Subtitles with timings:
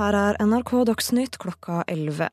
[0.00, 2.30] Her er NRK Dagsnytt klokka 11.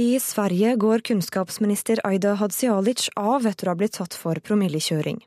[0.00, 5.18] I Sverige går kunnskapsminister Aida Hadzialic av etter å ha blitt tatt for promillekjøring.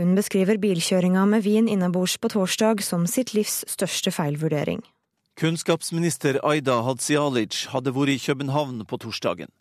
[0.00, 4.80] Hun beskriver bilkjøringa med vin innabords på torsdag som sitt livs største feilvurdering.
[5.36, 9.52] Kunnskapsminister Aida Hadzialic hadde vært i København på torsdagen.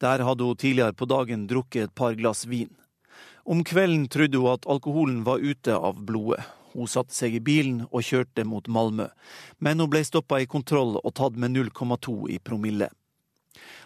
[0.00, 2.72] Der hadde hun tidligere på dagen drukket et par glass vin.
[3.44, 6.48] Om kvelden trodde hun at alkoholen var ute av blodet.
[6.74, 9.08] Hun satte seg i bilen og kjørte mot Malmö,
[9.62, 12.90] men hun ble stoppa i kontroll og tatt med 0,2 i promille.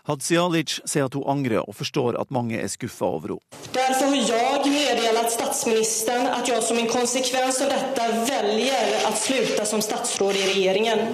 [0.09, 3.59] Hadzialic sier at hun angrer og forstår at mange er skuffa over henne.
[3.77, 9.69] Derfor har jeg meddelt statsministeren at jeg som en konsekvens av dette velger å slutte
[9.69, 11.05] som statsråd i regjeringen.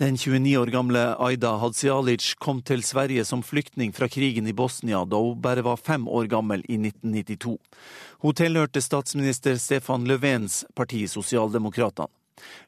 [0.00, 5.02] Den 29 år gamle Aida Hadzialic kom til Sverige som flyktning fra krigen i Bosnia
[5.04, 7.58] da hun bare var fem år gammel i 1992.
[8.24, 12.08] Hun tilhørte statsminister Stefan Löfvens parti Sosialdemokratene.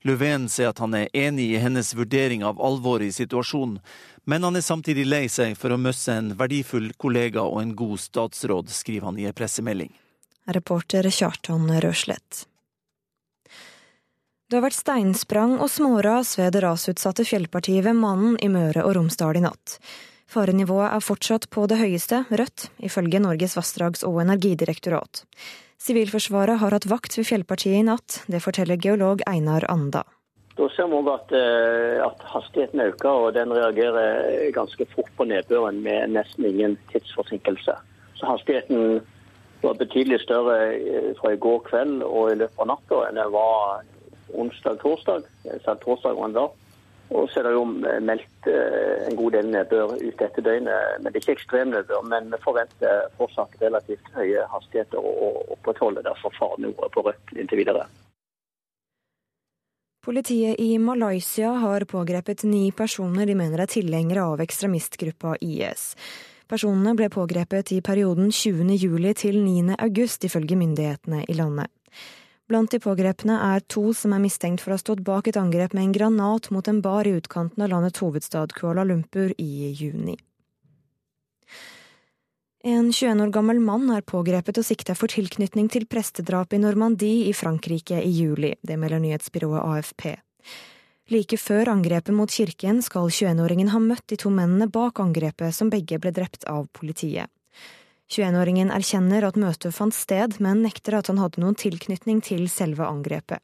[0.05, 3.81] Löfven sier at han er enig i hennes vurdering av alvoret i situasjonen,
[4.29, 7.97] men han er samtidig lei seg for å miste en verdifull kollega og en god
[8.11, 9.97] statsråd, skriver han i en pressemelding.
[10.53, 12.45] Reporter Kjartan Røslett.
[14.53, 18.99] Det har vært steinsprang og småras ved det rasutsatte fjellpartiet ved Mannen i Møre og
[18.99, 19.79] Romsdal i natt.
[20.29, 25.23] Farenivået er fortsatt på det høyeste, rødt, ifølge Norges vassdrags- og energidirektorat.
[25.81, 30.03] Sivilforsvaret har hatt vakt ved fjellpartiet i natt, det forteller geolog Einar Anda.
[30.59, 35.25] Da ser vi òg at, eh, at, hastigheten øker, og den reagerer ganske fort på
[35.33, 37.79] nedbøren med nesten ingen tidsforsinkelse.
[38.21, 39.01] Så hastigheten
[39.63, 43.33] var betydelig større eh, fra i går kveld og i løpet av natta enn den
[43.33, 43.81] var
[44.35, 45.29] onsdag-torsdag.
[45.85, 46.59] Torsdag var den.
[47.13, 47.65] Og så er det jo
[48.07, 51.01] meldt eh, en god del nedbør ut etter døgnet.
[51.03, 52.07] Men det er ikke ekstrem nedbør.
[52.09, 57.85] Men vi forventer fortsatt relativt høye hastigheter og opprettholder derfor farenivået på rødt inntil videre.
[60.03, 65.93] Politiet i Malaysia har pågrepet ni personer de mener er tilhengere av ekstremistgruppa IS.
[66.51, 68.75] Personene ble pågrepet i perioden 20.
[68.83, 69.77] juli til 9.
[69.79, 71.71] august, ifølge myndighetene i landet.
[72.51, 75.77] Blant de pågrepne er to som er mistenkt for å ha stått bak et angrep
[75.77, 80.19] med en granat mot en bar i utkanten av landets hovedstad Kuala Lumpur i juni.
[82.65, 87.27] En 21 år gammel mann er pågrepet og sikta for tilknytning til prestedrap i Normandie
[87.27, 88.53] i Frankrike i juli.
[88.63, 90.05] Det melder nyhetsbyrået AFP.
[91.11, 95.73] Like før angrepet mot kirken skal 21-åringen ha møtt de to mennene bak angrepet, som
[95.75, 97.27] begge ble drept av politiet.
[98.11, 102.85] 21-åringen erkjenner at møtet fant sted, men nekter at han hadde noen tilknytning til selve
[102.89, 103.41] angrepet.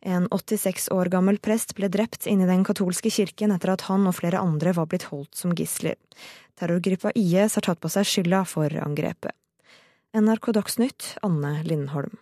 [0.00, 4.06] En 86 år gammel prest ble drept inne i den katolske kirken etter at han
[4.06, 5.98] og flere andre var blitt holdt som gisler.
[6.58, 9.34] Terrorgruppa IS har tatt på seg skylda for angrepet.
[10.14, 12.14] NRK Dagsnytt, Anne Lindholm.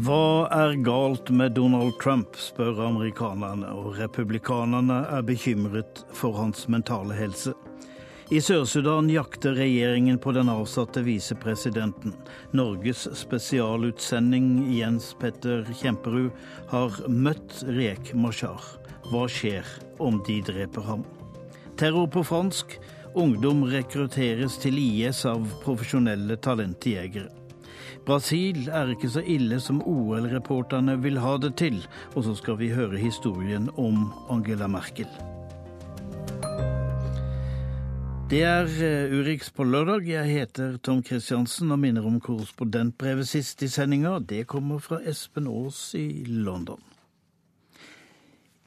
[0.00, 7.12] Hva er galt med Donald Trump, spør amerikanerne, og republikanerne er bekymret for hans mentale
[7.18, 7.52] helse.
[8.32, 12.14] I Sør-Sudan jakter regjeringen på den avsatte visepresidenten.
[12.56, 16.30] Norges spesialutsending Jens Petter Kjemperud
[16.70, 18.62] har møtt Riek Mashar.
[19.10, 19.68] Hva skjer
[20.00, 21.04] om de dreper ham?
[21.76, 22.78] Terror på fransk.
[23.18, 27.39] Ungdom rekrutteres til IS av profesjonelle talentjegere.
[28.06, 31.82] Brasil er ikke så ille som OL-reporterne vil ha det til.
[32.16, 35.08] Og så skal vi høre historien om Angela Merkel.
[38.30, 40.06] Det er eh, Urix på lørdag.
[40.06, 44.20] Jeg heter Tom Kristiansen og minner om korrespondentbrevet sist i sendinga.
[44.22, 46.78] Det kommer fra Espen Aas i London.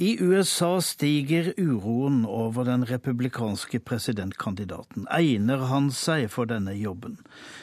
[0.03, 5.05] I USA stiger uroen over den republikanske presidentkandidaten.
[5.07, 7.15] Egner han seg for denne jobben?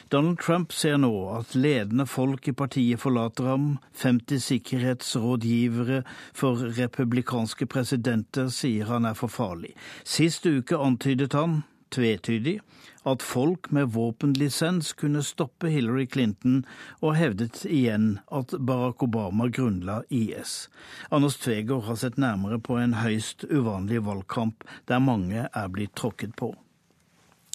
[0.09, 3.67] Donald Trump ser nå at ledende folk i partiet forlater ham.
[4.01, 6.01] 50 sikkerhetsrådgivere
[6.33, 9.75] for republikanske presidenter sier han er for farlig.
[10.01, 11.59] Sist uke antydet han
[11.93, 12.57] tvetydig
[13.05, 16.65] at folk med våpenlisens kunne stoppe Hillary Clinton,
[17.01, 20.69] og hevdet igjen at Barack Obama grunnla IS.
[21.11, 26.35] Anders Tvegård har sett nærmere på en høyst uvanlig valgkamp der mange er blitt tråkket
[26.35, 26.53] på.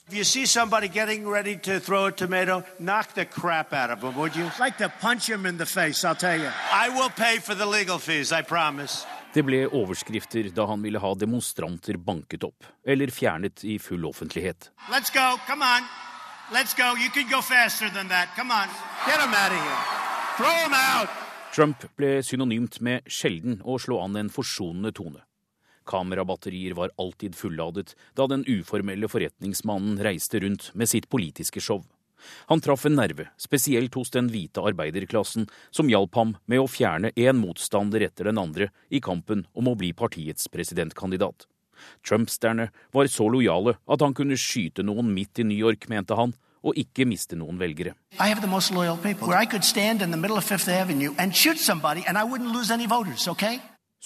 [0.08, 4.00] If you see somebody getting ready to throw a tomato, knock the crap out of
[4.00, 4.44] them, would you?
[4.44, 6.48] I'd like to punch him in the face, I'll tell you.
[6.72, 9.04] I will pay for the legal fees, I promise.
[9.36, 14.70] Det ble overskrifter da han ville ha demonstranter banket opp, eller fjernet i full offentlighet.
[14.88, 15.84] Let's go, come on.
[16.56, 16.96] Let's go.
[16.96, 18.28] You can go faster than that.
[18.36, 18.68] Come on.
[19.04, 19.82] Get him out of here.
[20.38, 21.10] Throw him out.
[21.52, 25.20] Trump ble synonymt med sjelden å slå an en forsonende tone.
[25.84, 31.84] Kamerabatterier var alltid fulladet da den uformelle forretningsmannen reiste rundt med sitt politiske show.
[32.46, 37.12] Han traff en nerve, spesielt hos den hvite arbeiderklassen, som hjalp ham med å fjerne
[37.16, 41.46] én motstander etter den andre i kampen om å bli partiets presidentkandidat.
[42.06, 46.34] Trump-stjerne var så lojale at han kunne skyte noen midt i New York, mente han,
[46.66, 47.94] og ikke miste noen velgere.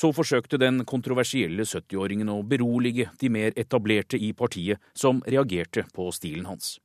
[0.01, 6.09] Så forsøkte den kontroversielle 70-åringen å berolige de mer etablerte i partiet, som reagerte på
[6.15, 6.79] stilen hans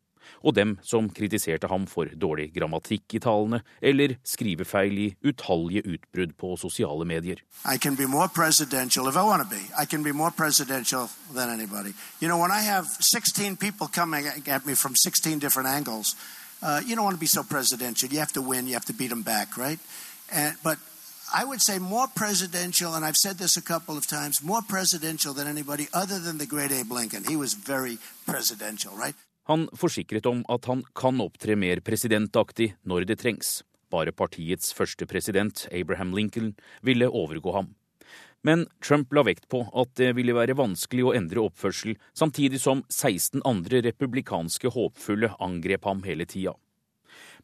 [0.43, 6.35] og dem som kritiserte ham for dårlig grammatikk i talene eller skrivefeil i utallige utbrudd
[6.37, 7.41] på sosiale medier.
[7.65, 9.61] I can be more presidential if I want to be.
[9.77, 11.93] I can be more presidential than anybody.
[12.19, 16.15] You know, when I have 16 people coming at me from 16 different angles,
[16.61, 18.09] uh, you don't want to be so presidential.
[18.09, 19.79] You have to win, you have to beat them back, right?
[20.31, 20.77] And, but
[21.33, 25.33] I would say more presidential, and I've said this a couple of times, more presidential
[25.33, 27.23] than anybody other than the great Abe Lincoln.
[27.23, 29.15] He was very presidential, right?
[29.45, 33.59] Han forsikret om at han kan opptre mer presidentaktig når det trengs.
[33.93, 37.75] Bare partiets første president, Abraham Lincoln, ville overgå ham.
[38.45, 42.83] Men Trump la vekt på at det ville være vanskelig å endre oppførsel, samtidig som
[42.89, 46.53] 16 andre republikanske håpfulle angrep ham hele tida.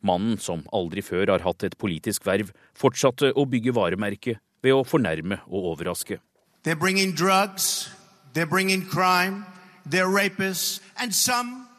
[0.01, 4.85] Mannen, som aldri før har hatt et politisk verv, fortsatte å bygge varemerket ved å
[4.85, 6.17] fornærme og overraske.
[6.63, 7.89] They're bringing drugs,
[8.33, 9.45] they're bringing crime,
[9.85, 11.70] they're rapists, and some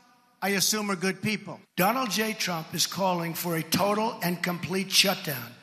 [0.44, 1.60] I assume are good people.
[1.78, 2.34] Donald J.
[2.34, 5.54] Trump is calling for a total and complete shutdown.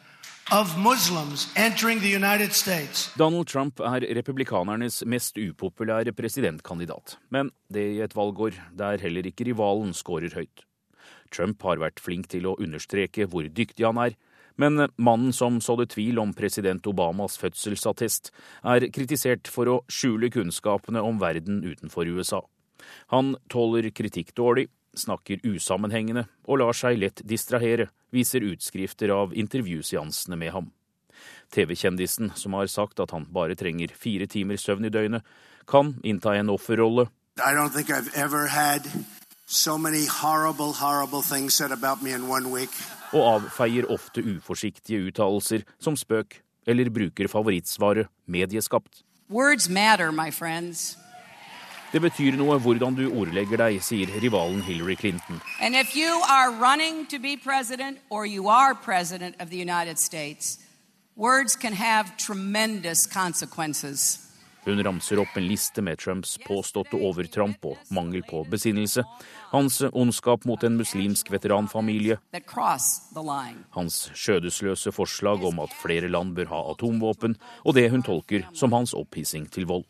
[3.17, 7.17] Donald Trump er republikanernes mest upopulære presidentkandidat.
[7.29, 10.65] Men det i et valgår der heller ikke rivalen skårer høyt.
[11.31, 14.15] Trump har vært flink til å understreke hvor dyktig han er,
[14.57, 18.31] men mannen som sådde tvil om president Obamas fødselsattest,
[18.63, 22.41] er kritisert for å skjule kunnskapene om verden utenfor USA.
[23.13, 24.67] Han tåler kritikk dårlig,
[24.97, 30.71] snakker usammenhengende og lar seg lett distrahere, viser utskrifter av intervjuseansene med ham.
[31.53, 35.25] TV-kjendisen, som har sagt at han bare trenger fire timer søvn i døgnet,
[35.67, 37.09] kan innta en offerrolle.
[39.49, 41.23] So horrible, horrible
[43.13, 49.03] og avfeier ofte uforsiktige uttalelser som spøk, eller bruker favorittsvaret medieskapt.
[49.29, 50.97] Words matter, my friends.
[51.91, 55.41] Det betyr noe hvordan du ordlegger deg, sier rivalen Hillary Clinton.
[59.97, 60.59] States,
[61.15, 64.28] words can have tremendous consequences.
[64.65, 69.05] Hun ramser opp en liste med Trumps påståtte overtramp og mangel på besinnelse,
[69.53, 72.17] hans ondskap mot en muslimsk veteranfamilie,
[73.77, 78.75] hans skjødesløse forslag om at flere land bør ha atomvåpen, og det hun tolker som
[78.75, 79.87] hans opphissing til vold.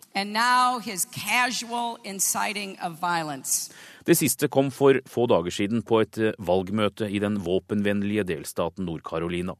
[4.05, 9.57] Det siste kom for få dager siden på et valgmøte i den våpenvennlige delstaten Nord-Carolina.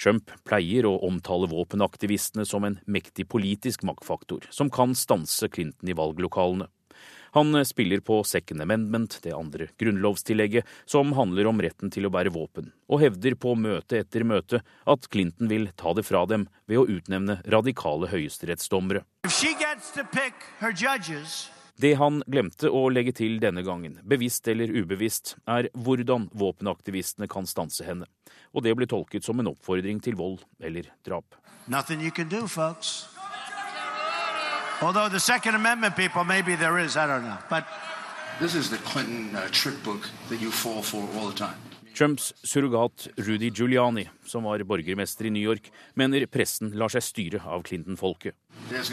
[0.00, 5.96] Trump pleier å omtale våpenaktivistene som en mektig politisk maktfaktor, som kan stanse Clinton i
[5.96, 6.68] valglokalene.
[7.32, 12.32] Han spiller på Second Amendment, det andre grunnlovstillegget, som handler om retten til å bære
[12.34, 16.82] våpen, og hevder på møte etter møte at Clinton vil ta det fra dem ved
[16.82, 19.04] å utnevne radikale høyesterettsdommere.
[21.80, 27.48] Det han glemte å legge til denne gangen, bevisst eller ubevisst, er hvordan våpenaktivistene kan
[27.48, 28.08] stanse henne
[28.54, 31.36] og det ble tolket som en oppfordring til vold eller drap.
[31.70, 32.48] Do,
[34.82, 37.36] Although the Second Amendment people, maybe there is, I don't know.
[37.50, 37.64] But
[38.40, 41.69] this is the Clinton uh, trick book that you fall for all the time.
[41.94, 47.42] Trumps surrogat Rudy Giuliani, som var borgermester i New York, mener pressen lar seg styre
[47.44, 48.34] av Clinton-folket.
[48.70, 48.90] Is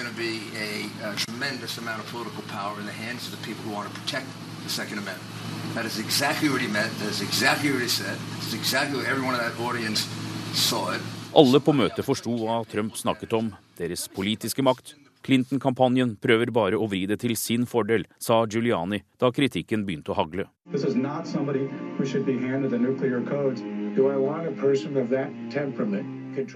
[10.98, 11.02] is.
[11.38, 14.96] Alle på møtet forsto hva Trump snakket om, deres politiske makt.
[15.28, 20.18] Clinton-kampanjen prøver bare å vri det til sin fordel, sa Giuliani da kritikken begynte å
[20.18, 20.48] hagle.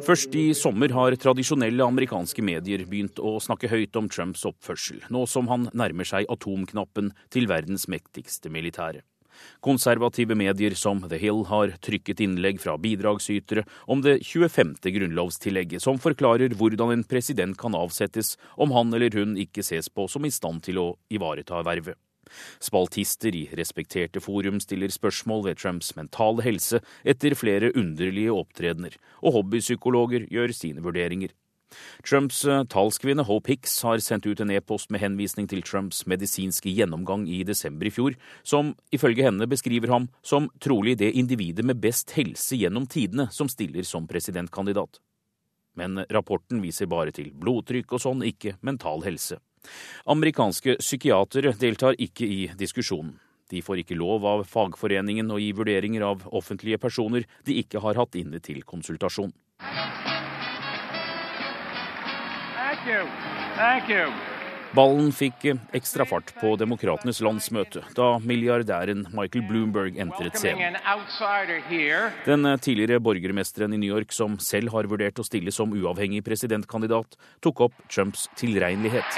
[0.06, 5.26] Først i sommer har tradisjonelle amerikanske medier begynt å snakke høyt om Trumps oppførsel, nå
[5.26, 9.02] som han nærmer seg atomknappen til verdens mektigste militære.
[9.66, 14.76] Konservative medier som The Hill har trykket innlegg fra bidragsytere om det 25.
[14.94, 20.06] grunnlovstillegget, som forklarer hvordan en president kan avsettes om han eller hun ikke ses på
[20.12, 21.98] som i stand til å ivareta vervet.
[22.64, 29.40] Spaltister i respekterte forum stiller spørsmål ved Trumps mentale helse etter flere underlige opptredener, og
[29.40, 31.36] hobbypsykologer gjør sine vurderinger.
[32.04, 36.72] Trumps eh, talskvinne Hope Hicks har sendt ut en e-post med henvisning til Trumps medisinske
[36.72, 41.82] gjennomgang i desember i fjor, som ifølge henne beskriver ham som trolig det individet med
[41.84, 45.00] best helse gjennom tidene som stiller som presidentkandidat.
[45.80, 49.40] Men rapporten viser bare til blodtrykk og sånn, ikke mental helse.
[50.06, 53.20] Amerikanske psykiatere deltar ikke i diskusjonen.
[53.52, 58.00] De får ikke lov av fagforeningen å gi vurderinger av offentlige personer de ikke har
[58.00, 59.34] hatt inne til konsultasjon.
[62.56, 63.02] Thank you.
[63.56, 64.31] Thank you.
[64.72, 70.78] Ballen fikk ekstra fart på Demokratenes landsmøte da milliardæren Michael Bloomberg entret scenen.
[72.24, 77.20] Den tidligere borgermesteren i New York, som selv har vurdert å stille som uavhengig presidentkandidat,
[77.44, 79.12] tok opp Trumps tilregnelighet.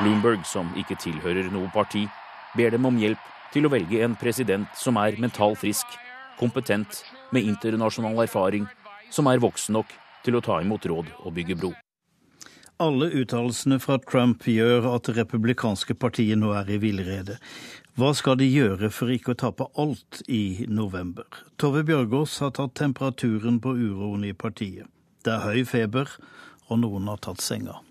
[0.00, 2.08] Bloomberg, som ikke tilhører noe parti,
[2.56, 5.98] ber dem om hjelp til å velge en president som er mentalt frisk,
[6.40, 7.04] kompetent
[7.34, 8.66] med internasjonal erfaring,
[9.10, 9.92] som er voksen nok
[10.24, 11.72] til å ta imot råd og bygge bro.
[12.80, 17.36] Alle uttalelsene fra Trump gjør at det republikanske partiet nå er i villrede.
[18.00, 21.26] Hva skal de gjøre for ikke å tape alt i november?
[21.60, 24.88] Tove Bjørgaas har tatt temperaturen på uroen i partiet.
[25.20, 26.08] Det er høy feber,
[26.72, 27.82] og noen har tatt senga.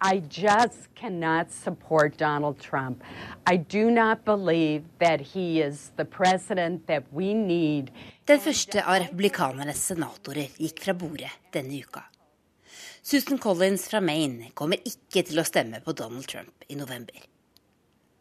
[0.00, 3.02] I just cannot support Donald Trump.
[3.46, 7.90] I do not believe that he is the president that we need.
[8.24, 12.04] Den første av republikanernes senatorer gikk fra bordet denne uka.
[13.02, 17.18] Susan Collins fra Maine kommer ikke til å stemme på Donald Trump i november.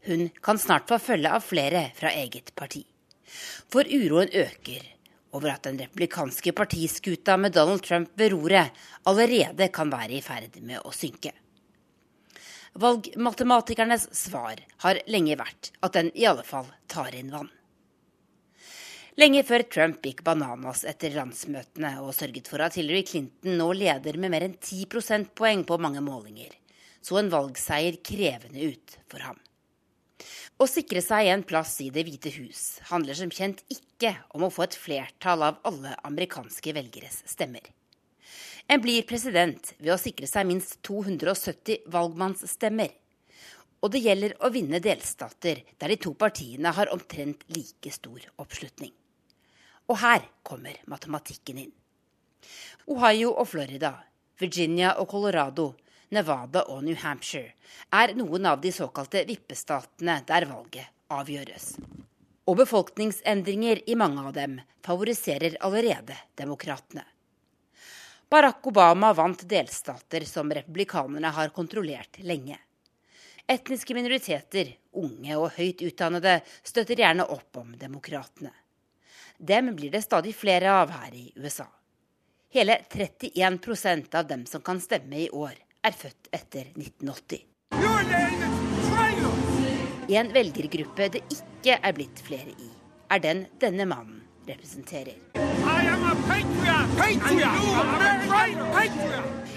[0.08, 2.86] Hun kan snart få følge av flere fra eget parti.
[3.70, 4.94] For uroen øker
[5.36, 8.72] over at den republikanske partiskuta med Donald Trump ved roret
[9.06, 11.36] allerede kan være i ferd med å synke.
[12.78, 17.50] Valgmatematikernes svar har lenge vært at den i alle fall tar inn vann.
[19.18, 24.20] Lenge før Trump gikk bananas etter landsmøtene og sørget for at Hillary Clinton nå leder
[24.22, 26.54] med mer enn 10 prosentpoeng på mange målinger,
[27.02, 29.42] så en valgseier krevende ut for ham.
[30.62, 34.54] Å sikre seg en plass i Det hvite hus handler som kjent ikke om å
[34.54, 37.66] få et flertall av alle amerikanske velgeres stemmer.
[38.68, 42.90] En blir president ved å sikre seg minst 270 valgmannsstemmer.
[43.80, 48.92] Og det gjelder å vinne delstater der de to partiene har omtrent like stor oppslutning.
[49.88, 51.74] Og her kommer matematikken inn.
[52.92, 53.94] Ohio og Florida,
[54.40, 55.72] Virginia og Colorado,
[56.12, 57.56] Nevada og New Hampshire
[57.96, 61.78] er noen av de såkalte vippestatene der valget avgjøres.
[62.48, 67.08] Og befolkningsendringer i mange av dem favoriserer allerede demokratene.
[68.30, 72.58] Barack Obama vant delstater som republikanerne har kontrollert lenge.
[73.48, 78.52] Etniske minoriteter, unge og høyt utdannede, støtter gjerne opp om demokratene.
[79.40, 81.70] Dem blir det stadig flere av her i USA.
[82.52, 85.56] Hele 31% av dem som kan stemme i år,
[85.88, 87.46] er født etter 1980.
[90.08, 92.72] I En velgergruppe det ikke er blitt flere i,
[93.08, 95.16] er den denne mannen representerer.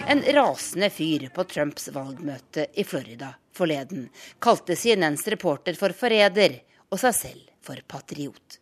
[0.06, 6.98] En rasende fyr på Trumps valgmøte i Florida forleden kalte CNNs reporter for forræder og
[7.02, 8.58] seg selv for patriot.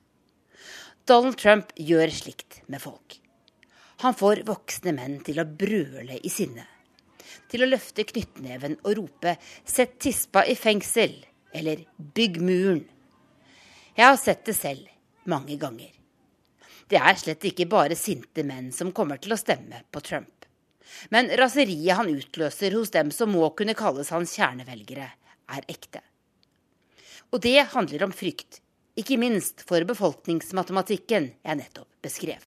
[1.08, 3.20] Donald Trump gjør slikt med folk.
[4.04, 6.66] Han får voksne menn til å brøle i sinne.
[7.48, 12.84] Til å løfte knyttneven og rope 'sett tispa i fengsel' eller 'bygg muren'.
[13.96, 14.86] Jeg har sett det selv
[15.24, 15.97] mange ganger.
[16.88, 20.46] Det er slett ikke bare sinte menn som kommer til å stemme på Trump.
[21.12, 25.10] Men raseriet han utløser hos dem som må kunne kalles hans kjernevelgere,
[25.48, 26.00] er ekte.
[27.28, 28.62] Og det handler om frykt,
[28.98, 32.40] ikke minst for befolkningsmatematikken jeg nettopp beskrev.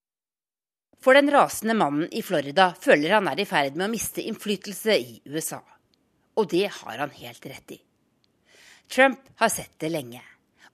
[1.01, 4.97] For den rasende mannen i Florida føler han er i ferd med å miste innflytelse
[4.97, 5.61] i USA.
[6.37, 7.79] Og det har han helt rett i.
[8.91, 10.21] Trump har sett det lenge.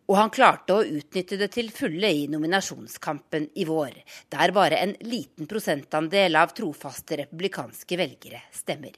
[0.08, 3.98] Og han klarte å utnytte det til fulle i nominasjonskampen i vår,
[4.32, 8.96] der bare en liten prosentandel av trofaste republikanske velgere stemmer.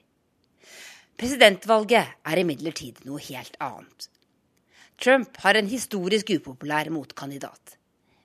[1.19, 4.09] Presidentvalget er imidlertid noe helt annet.
[5.01, 7.75] Trump har en historisk upopulær motkandidat.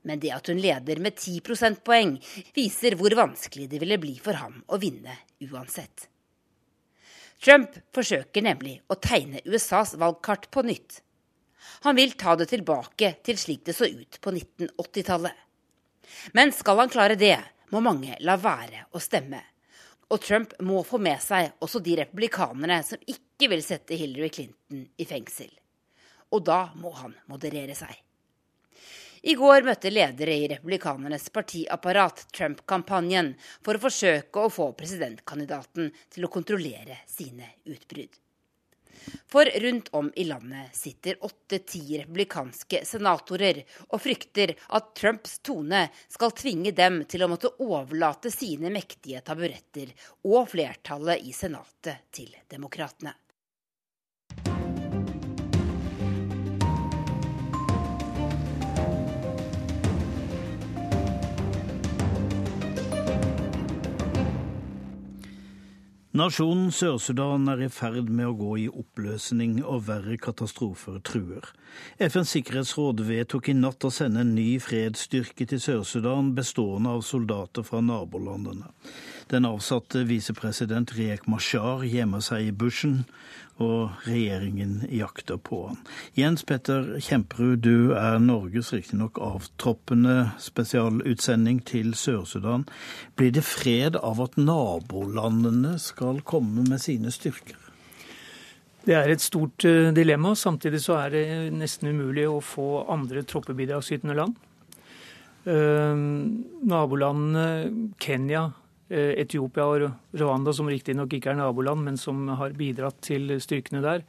[0.05, 2.19] Men det at hun leder med 10 prosentpoeng,
[2.53, 6.11] viser hvor vanskelig det ville bli for ham å vinne uansett.
[7.41, 11.01] Trump forsøker nemlig å tegne USAs valgkart på nytt
[11.87, 15.43] han vil ta det tilbake til slik det så ut på 1980-tallet.
[16.37, 17.39] Men skal han klare det,
[17.73, 19.41] må mange la være å stemme.
[20.13, 24.85] Og Trump må få med seg også de republikanerne som ikke vil sette Hillary Clinton
[25.01, 25.51] i fengsel.
[26.35, 27.95] Og da må han moderere seg.
[29.25, 33.31] I går møtte ledere i republikanernes partiapparat Trump-kampanjen
[33.65, 38.13] for å forsøke å få presidentkandidaten til å kontrollere sine utbrudd.
[39.31, 46.35] For rundt om i landet sitter åtte-ti republikanske senatorer og frykter at Trumps tone skal
[46.37, 49.93] tvinge dem til å måtte overlate sine mektige taburetter
[50.31, 53.15] og flertallet i Senatet til demokratene.
[66.15, 71.49] Nasjonen Sør-Sudan er i ferd med å gå i oppløsning, og verre katastrofer truer.
[71.99, 77.67] FNs sikkerhetsråd vedtok i natt å sende en ny fredsstyrke til Sør-Sudan, bestående av soldater
[77.67, 78.71] fra nabolandene.
[79.27, 83.01] Den avsatte visepresident Riek Mashar gjemmer seg i bushen,
[83.63, 85.81] og regjeringen jakter på han.
[86.19, 92.67] Jens Petter Kjemperud, du er Norges riktignok avtroppende spesialutsending til Sør-Sudan.
[93.15, 97.61] Blir det fred av at nabolandene skal komme med sine styrker?
[98.85, 100.35] Det er et stort eh, dilemma.
[100.37, 104.35] Samtidig så er det nesten umulig å få andre troppebidragsytende land.
[105.45, 105.93] Uh,
[106.65, 109.85] nabolandene Kenya, Eh, Etiopia og
[110.21, 114.05] Rwanda, som riktignok ikke er naboland, men som har bidratt til styrkene der,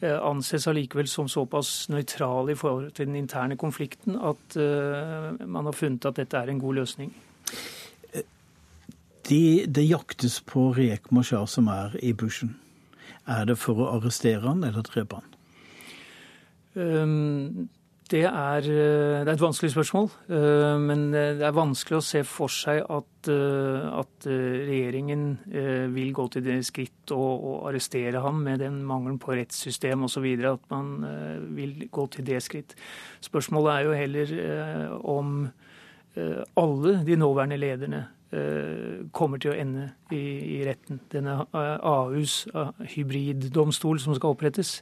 [0.00, 5.64] eh, anses allikevel som såpass nøytrale i forhold til den interne konflikten at eh, man
[5.68, 7.12] har funnet at dette er en god løsning.
[9.28, 12.56] De, det jaktes på Riek Mashar som er i bushen.
[13.26, 15.32] Er det for å arrestere han eller drepe han?
[16.76, 17.68] Um,
[18.10, 20.10] det er, eh, det er, et vanskelig spørsmål.
[20.30, 25.38] Eh, men det er vanskelig å se for seg at, eh, at regjeringen
[25.94, 30.26] vil gå til det skritt å, å arrestere ham med den mangelen på rettssystem osv.
[30.46, 31.06] At man
[31.56, 32.76] vil gå til det skritt.
[33.20, 35.48] Spørsmålet er jo heller om
[36.56, 38.06] alle de nåværende lederne
[39.14, 40.98] kommer til å ende i, retten.
[41.12, 42.48] Denne AUs
[42.94, 44.80] hybriddomstol som skal opprettes,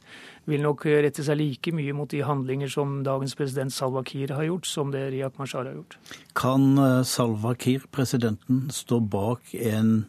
[0.49, 4.47] vil nok rette seg like mye mot de handlinger som dagens president Salwa Kiir har
[4.47, 5.97] gjort, som det Riyak Mashar har gjort.
[6.37, 10.05] Kan eh, Salwa Kiir, presidenten, stå bak en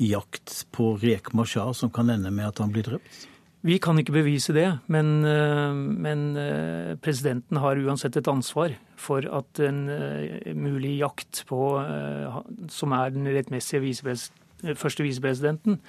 [0.00, 3.28] jakt på Riyak Mashar som kan ende med at han blir drept?
[3.62, 9.26] Vi kan ikke bevise det, men, eh, men, eh, presidenten har uansett et ansvar for
[9.26, 9.84] at en
[10.54, 11.62] mulig jakt på,
[12.70, 14.14] som er den rettmessige
[14.78, 15.80] første visepresidenten,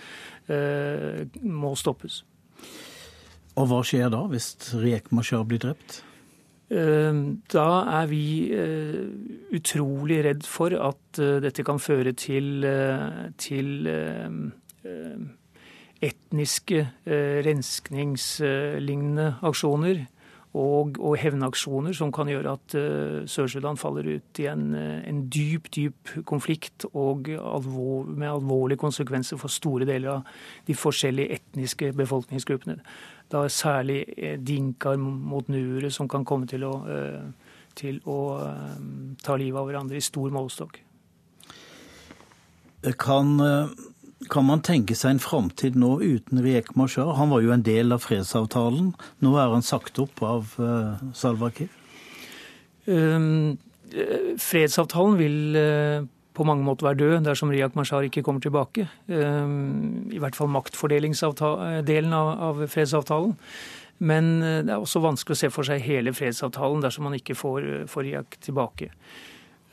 [1.46, 2.24] må stoppes.
[3.54, 6.02] Og hva skjer da, hvis Riek Mashar blir drept?
[6.74, 7.68] Da
[8.00, 9.04] er vi eh,
[9.54, 13.88] utrolig redd for at eh, dette kan føre til, eh, til
[16.04, 16.88] etniske
[17.46, 20.02] renskningslignende aksjoner
[20.54, 25.72] og, og hevnaksjoner som kan gjøre at uh, Sør-Sudan faller ut i en, en, dyp,
[25.74, 30.30] dyp konflikt og alvor, med alvorlige konsekvenser for store deler av
[30.68, 32.78] de forskjellige etniske befolkningsgruppene
[33.34, 38.76] da særlig dinkar dinkaer mot nuere som kan komme til å, uh, til å uh,
[39.24, 40.78] ta livet av hverandre i stor målestokk.
[43.00, 43.40] Kan,
[44.30, 47.16] kan, man tenke seg en framtid nå uten Riek Mashar?
[47.20, 48.94] Han var jo en del av fredsavtalen.
[49.24, 51.72] Nå er han sagt opp av uh, Salva Kiir.
[52.86, 53.56] Um,
[54.42, 58.88] fredsavtalen vil uh, på mange måter være død dersom Riyak Mashar ikke kommer tilbake.
[59.08, 63.38] Um, I hvert fall maktfordelingsdelen av fredsavtalen.
[64.04, 67.38] Men eh, det er også vanskelig å se for seg hele fredsavtalen dersom man ikke
[67.38, 68.90] får, får Riyak tilbake.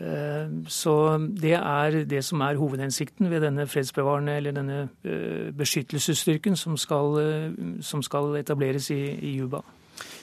[0.00, 6.56] Ehm, så det er det som er hovedhensikten ved denne fredsbevarende eller denne eh, beskyttelsesstyrken
[6.56, 9.60] som skal, eh, som skal etableres i, i, Juba.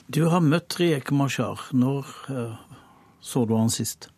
[0.08, 1.68] Du har møtt Riek Mashar.
[1.72, 2.06] Når
[3.20, 4.08] så du han sist?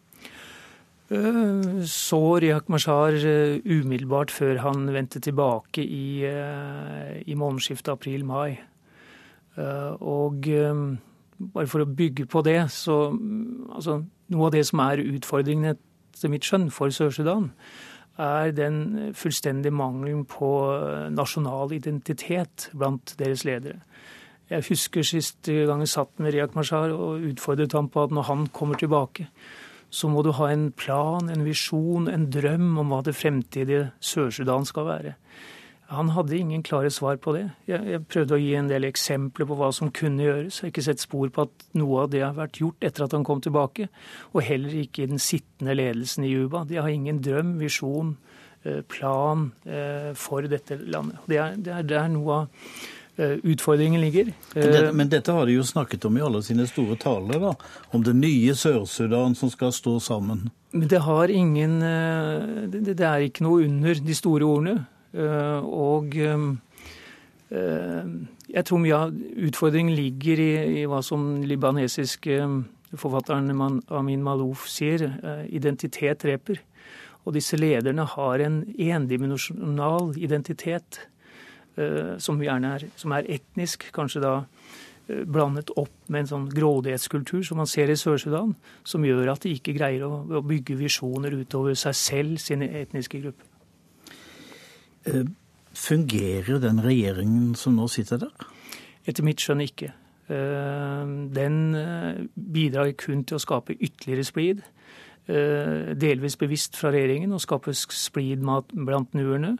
[1.11, 8.61] Eh, så Riek Mashar eh, umiddelbart før han vendte tilbake i, eh, i månedsskiftet april-mai.
[9.61, 10.47] Og
[11.41, 13.03] bare for å bygge på det, så
[13.73, 17.49] altså, Noe av det som er utfordringen etter mitt skjønn for Sør-Sudan,
[18.21, 20.51] er den fullstendige mangelen på
[21.11, 23.81] nasjonal identitet blant deres ledere.
[24.51, 28.29] Jeg husker sist gang jeg satt med Riyak Mashar og utfordret ham på at når
[28.29, 29.27] han kommer tilbake,
[29.91, 34.67] så må du ha en plan, en visjon, en drøm om hva det fremtidige Sør-Sudan
[34.69, 35.17] skal være.
[35.91, 37.49] Han hadde ingen klare svar på det.
[37.67, 40.61] Jeg, jeg, prøvde å gi en del eksempler på hva som kunne gjøres.
[40.61, 43.17] Jeg har ikke sett spor på at noe av det har vært gjort etter at
[43.17, 43.89] han kom tilbake.
[44.31, 46.63] Og heller ikke i den sittende ledelsen i Juba.
[46.69, 48.15] De har ingen drøm, visjon
[48.93, 49.51] plan
[50.21, 51.21] for dette landet.
[51.27, 52.73] Det er, det er, det er noe av
[53.21, 54.31] utfordringen ligger.
[54.55, 57.51] Men, men dette har de jo snakket om i alle sine store taler, da.
[57.97, 60.47] Om det nye Sør-Sudan som skal stå sammen.
[60.73, 61.81] Men det har ingen
[62.71, 64.77] Det er ikke noe under de store ordene.
[65.15, 66.15] Og
[68.51, 69.15] jeg tror mye av
[69.49, 70.51] utfordringen ligger i,
[70.83, 72.37] i hva som libanesiske
[72.99, 73.51] forfatteren
[73.91, 75.09] Amin Malouf sier.
[75.51, 76.63] Identitet dreper.
[77.27, 81.03] Og disse lederne har en endimensjonal identitet
[82.21, 84.35] som gjerne er, som er etnisk, kanskje da
[85.27, 88.55] blandet opp med en sånn grådighetskultur som man ser i Sør-Sudan,
[88.87, 93.50] som gjør at de ikke greier å bygge visjoner utover seg selv, sin etniske gruppe.
[95.81, 98.49] Fungerer den regjeringen som nå sitter der?
[99.07, 99.93] Etter mitt skjønn ikke.
[100.31, 101.57] Den
[102.35, 104.65] bidrar kun til å skape ytterligere splid.
[106.01, 109.57] Delvis bevisst fra regjeringen å skape splid blant nuerne.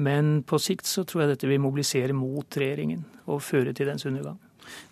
[0.00, 4.06] Men på sikt så tror jeg dette vil mobilisere mot regjeringen og føre til dens
[4.08, 4.38] undergang.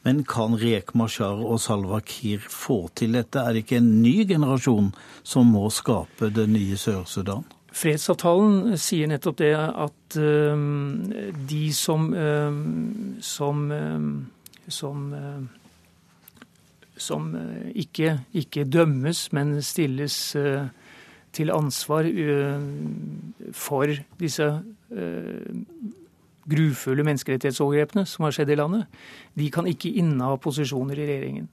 [0.05, 3.41] Men kan Rek Mashar og Salwa Kiir få til dette?
[3.41, 4.91] Er det ikke en ny generasjon
[5.23, 7.47] som må skape det nye Sør-Sudan?
[7.77, 10.17] Fredsavtalen sier nettopp det at
[11.51, 12.09] de som,
[13.23, 13.61] som,
[14.67, 15.05] som,
[16.99, 17.29] som
[17.71, 20.19] ikke, ikke, dømmes, men stilles
[21.31, 22.11] til ansvar
[23.55, 24.51] for disse
[26.51, 29.01] grufulle menneskerettighetsovergrepene som har skjedd i landet,
[29.39, 31.49] de kan ikke inneha posisjoner i regjeringen.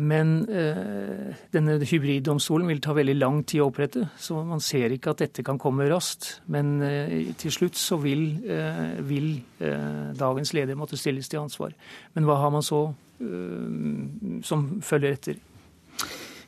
[0.00, 5.12] Men eh, denne hybriddomstolen vil ta veldig lang tid å opprette, så man ser ikke
[5.12, 6.38] at dette kan komme raskt.
[6.52, 9.34] Men eh, til slutt så vil, eh, vil
[10.16, 11.74] dagens leder måtte stilles til ansvar.
[12.16, 12.88] Men hva har man så
[14.42, 15.36] som følger etter?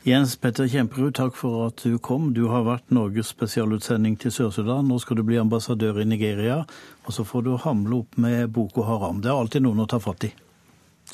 [0.04, 2.32] Jens Petter Kjemperud, takk for at du kom.
[2.34, 4.88] Du har vært Norges spesialutsending til Sør-Sudan.
[4.90, 6.58] Nå skal du bli ambassadør i Nigeria,
[7.06, 9.22] og så får du hamle opp med Boko Haram.
[9.22, 10.32] Det er alltid noen å ta fatt i.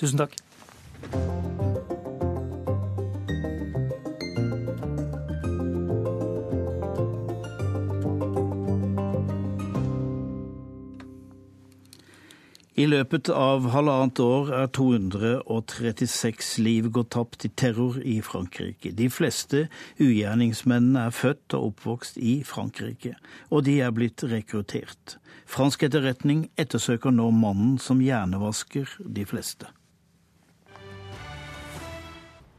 [0.00, 0.34] Tusen takk.
[12.80, 18.92] I løpet av halvannet år er 236 liv gått tapt i terror i Frankrike.
[18.96, 19.66] De fleste
[20.00, 23.16] ugjerningsmennene er født og oppvokst i Frankrike,
[23.50, 25.18] og de er blitt rekruttert.
[25.50, 29.68] Fransk etterretning ettersøker nå mannen som hjernevasker de fleste.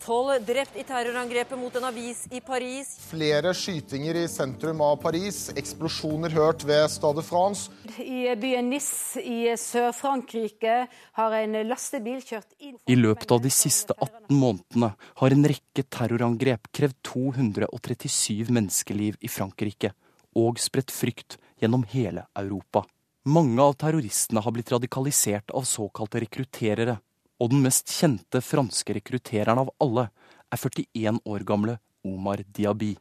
[0.02, 2.96] Tolv drept i terrorangrepet mot en avis i Paris.
[3.06, 5.52] Flere skytinger i sentrum av Paris.
[5.54, 7.70] Eksplosjoner hørt ved Stade France.
[8.02, 10.88] I byen Nice i Sør-Frankrike
[11.20, 14.90] har en lastebil kjørt inn I løpet av de siste 18 månedene
[15.22, 19.94] har en rekke terrorangrep krevd 237 menneskeliv i Frankrike,
[20.34, 22.88] og spredt frykt gjennom hele Europa.
[23.30, 26.98] Mange av terroristene har blitt radikalisert av såkalte rekrutterere
[27.42, 30.10] og den mest kjente franske rekruttereren av alle
[30.54, 32.98] er 41 år gamle Omar Diaby.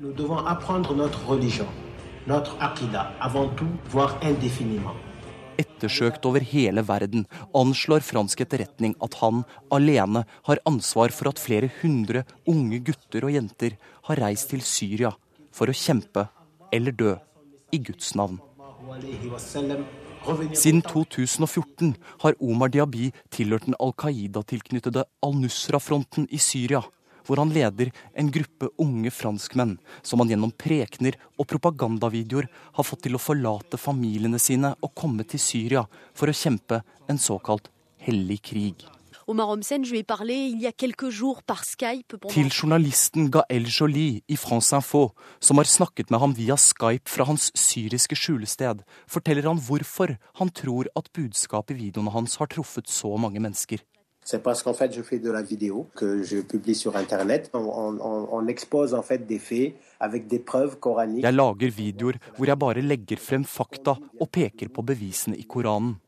[0.00, 1.68] Nous devons apprendre notre religion,
[2.26, 4.96] notre akida, avant tout, voire indéfiniment.
[5.58, 11.68] Ettersøkt over hele verden anslår fransk etterretning at han alene har ansvar for at flere
[11.82, 13.76] hundre unge gutter og jenter
[14.08, 15.12] har reist til Syria
[15.52, 16.28] for å kjempe
[16.72, 17.16] eller dø
[17.76, 18.40] i Guds navn.
[20.20, 26.82] Siden 2014 har Omar Diaby tilhørt den Al Qaida-tilknyttede Al-Nusra-fronten i Syria,
[27.24, 33.06] hvor han leder en gruppe unge franskmenn som han gjennom prekener og propagandavideoer har fått
[33.06, 37.72] til å forlate familiene sine og komme til Syria for å kjempe en såkalt
[38.04, 38.84] hellig krig.
[39.30, 42.16] Omar Homsen, je lui ai parlé il y a quelques jours par Skype.
[42.28, 47.28] Til journalisten Gael Jolie i France Info, som har snakket med ham via Skype fra
[47.28, 52.90] hans syriske skjulested, forteller han hvorfor han tror at budskapet i videoene hans har truffet
[52.90, 53.78] så mange mennesker.
[54.24, 57.50] C'est parce qu'en fait, je fais de la vidéo que je publie sur Internet.
[57.54, 61.22] On, on, on expose en fait des faits avec des preuves coraniques.
[61.22, 66.00] Jeg lager videoer hvor jeg bare legger frem fakta og peker på bevisene i Koranen.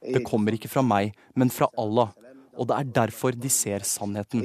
[0.00, 2.12] Det kommer ikke fra meg, men fra Allah,
[2.56, 4.42] og det er derfor de ser sannheten.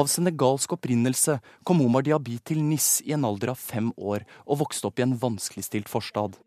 [0.00, 4.62] Av senegalsk opprinnelse kom Omar Diaby til Nis i en alder av fem år og
[4.64, 6.38] vokste opp i en vanskeligstilt forstad.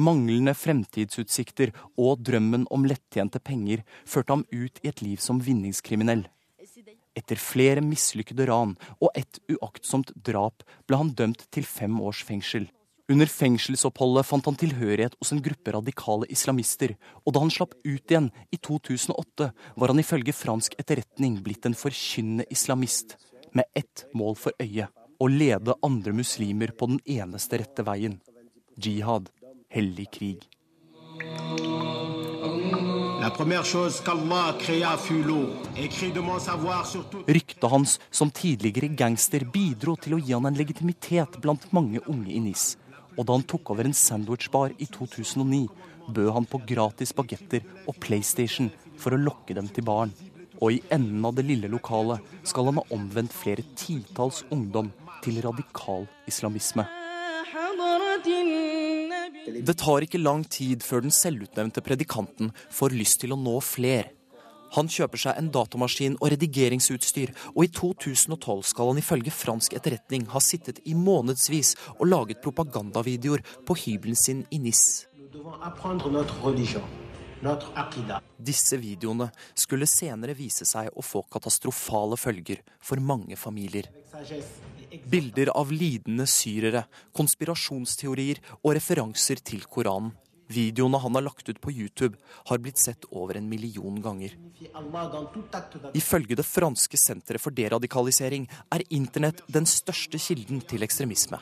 [0.00, 6.26] Manglende fremtidsutsikter og drømmen om lettjente penger førte ham ut i et liv som vinningskriminell.
[7.18, 12.68] Etter flere mislykkede ran og et uaktsomt drap ble han dømt til fem års fengsel.
[13.10, 16.94] Under fengselsoppholdet fant han tilhørighet hos en gruppe radikale islamister,
[17.26, 21.74] og da han slapp ut igjen i 2008, var han ifølge fransk etterretning blitt en
[21.74, 23.16] forkynnende islamist,
[23.50, 24.86] med ett mål for øye
[25.20, 28.20] å lede andre muslimer på den eneste rette veien
[28.80, 29.28] jihad,
[29.68, 30.46] hellig krig.
[37.26, 42.32] Ryktet hans som tidligere gangster bidro til å gi han en legitimitet blant mange unge
[42.32, 42.76] i NIS.
[43.20, 45.66] Og da han tok over en sandwichbar i 2009,
[46.08, 50.14] bød han på gratis bagetter og PlayStation for å lokke dem til baren.
[50.60, 54.88] Og i enden av det lille lokalet skal han ha omvendt flere titalls ungdom
[55.24, 56.86] til radikal islamisme.
[59.50, 64.08] Det tar ikke lang tid før den selvutnevnte predikanten får lyst til å nå fler.
[64.76, 70.28] Han kjøper seg en datamaskin og redigeringsutstyr, og i 2012 skal han ifølge fransk etterretning
[70.30, 75.06] ha sittet i månedsvis og laget propagandavideoer på hybelen sin i Nis.
[78.50, 83.88] Disse videoene skulle senere vise seg å få katastrofale følger for mange familier.
[85.10, 86.84] Bilder av lidende syrere,
[87.16, 90.12] konspirasjonsteorier og referanser til Koranen.
[90.50, 92.18] Videoene han har lagt ut på YouTube,
[92.50, 94.34] har blitt sett over en million ganger.
[95.94, 101.38] Ifølge det franske senteret for deradikalisering er internett den største kilden til ekstremisme.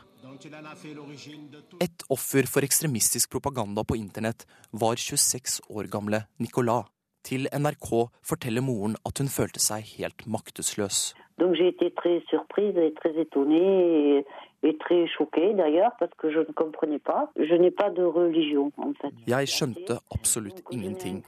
[1.82, 6.86] Et offer for ekstremistisk propaganda på internett var 26 år gamle Nicolas.
[7.28, 7.88] Til NRK
[8.24, 11.12] forteller moren at hun følte seg helt maktesløs.
[11.38, 14.24] Donc j'ai été très surprise et très étonnée et,
[14.62, 17.30] et très choquée d'ailleurs parce que je ne comprenais pas.
[17.36, 19.12] Je n'ai pas de religion en fait.
[19.26, 21.20] Jeg skjønte absolutt ingenting.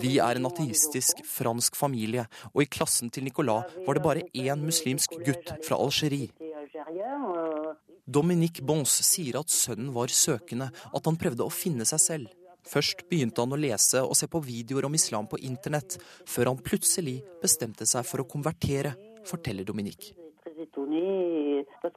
[0.00, 4.64] Vi er en ateistisk fransk familie, og i klassen til Nicolas var det bare én
[4.64, 6.30] muslimsk gutt fra Algerie.
[8.06, 12.32] Dominique Bons sier at sønnen var søkende, at han prøvde å finne seg selv.
[12.64, 16.62] Først begynte han å lese og se på videoer om islam på internett, før han
[16.64, 18.94] plutselig bestemte seg for å konvertere,
[19.28, 20.14] forteller Dominique.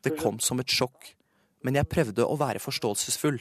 [0.04, 1.14] Det kom som et sjokk,
[1.64, 3.40] men jeg prøvde å være forståelsesfull.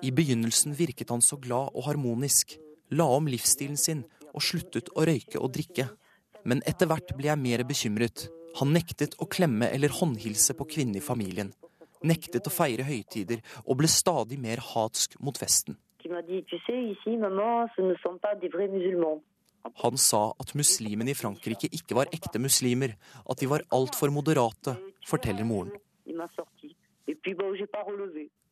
[0.00, 2.56] I begynnelsen virket han så glad og harmonisk,
[2.96, 5.90] la om livsstilen sin og sluttet å røyke og drikke.
[6.48, 8.28] Men etter hvert ble jeg mer bekymret.
[8.58, 11.52] Han nektet å klemme eller håndhilse på kvinnen i familien.
[12.00, 15.76] Nektet å feire høytider og ble stadig mer hatsk mot Vesten.
[19.84, 22.94] Han sa at muslimene i Frankrike ikke var ekte muslimer,
[23.28, 25.74] at de var altfor moderate, forteller moren.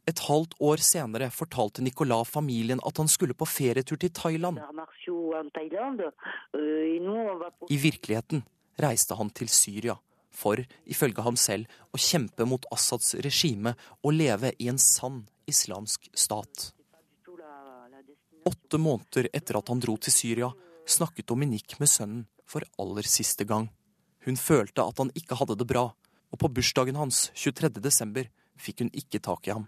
[0.08, 4.60] Et halvt år senere fortalte Nicolas familien at han skulle på ferietur til Thailand.
[7.68, 8.44] I virkeligheten
[8.80, 9.96] reiste han til Syria
[10.38, 16.10] for, ifølge ham selv, å kjempe mot Assads regime og leve i en sann islamsk
[16.14, 16.70] stat.
[18.48, 20.48] Åtte måneder etter at han dro til Syria,
[20.88, 23.68] snakket Dominique med sønnen for aller siste gang.
[24.24, 25.88] Hun følte at han ikke hadde det bra,
[26.28, 27.70] og på bursdagen hans, 23.
[27.84, 29.66] desember, fikk hun ikke tak i ham.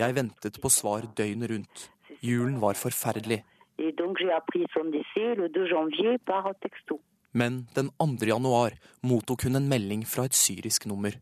[0.00, 1.84] Jeg ventet på svar døgnet rundt.
[2.24, 3.42] Julen var forferdelig.
[7.36, 8.26] Men den 2.
[8.26, 11.18] januar mottok hun en melding fra et syrisk nummer.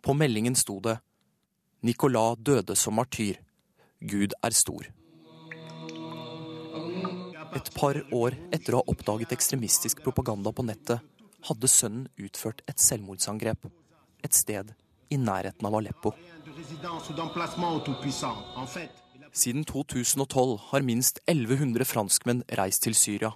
[0.00, 0.98] På meldingen sto det
[1.80, 3.36] Nicolas døde som martyr.
[4.00, 4.88] Gud er stor.
[7.56, 11.00] Et par år etter å ha oppdaget ekstremistisk propaganda på nettet,
[11.48, 13.68] hadde sønnen utført et selvmordsangrep
[14.24, 14.72] et sted
[15.10, 16.12] i nærheten av Aleppo.
[19.32, 23.32] Siden 2012 har minst 1100 franskmenn reist til Syria.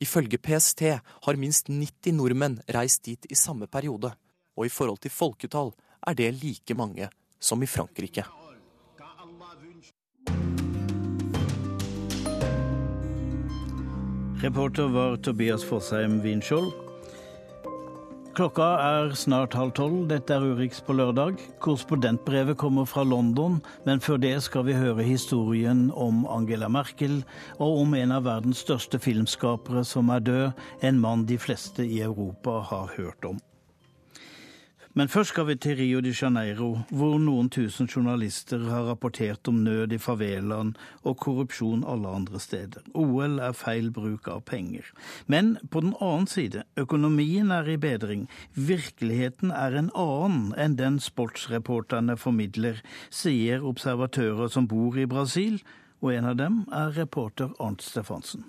[0.00, 0.82] Ifølge PST
[1.26, 4.12] har minst 90 nordmenn reist dit i samme periode,
[4.56, 5.72] og i forhold til folketall
[6.06, 7.08] er det like mange
[7.40, 8.24] som i Frankrike.
[14.40, 16.89] Reporter var Tobias Fosheim Winskjold.
[18.30, 20.04] Klokka er snart halv tolv.
[20.10, 21.40] Dette er Urix på lørdag.
[21.58, 27.24] Korrespondentbrevet kommer fra London, men før det skal vi høre historien om Angela Merkel,
[27.58, 32.04] og om en av verdens største filmskapere som er død, en mann de fleste i
[32.06, 33.42] Europa har hørt om.
[34.94, 39.60] Men først skal vi til Rio de Janeiro, hvor noen tusen journalister har rapportert om
[39.62, 40.72] nød i favelaen
[41.06, 42.82] og korrupsjon alle andre steder.
[42.98, 44.88] OL er feil bruk av penger.
[45.30, 48.24] Men på den annen side, økonomien er i bedring.
[48.54, 55.60] Virkeligheten er en annen enn den sportsreporterne formidler, sier observatører som bor i Brasil,
[56.02, 58.42] og en av dem er reporter Arnt Stefansen.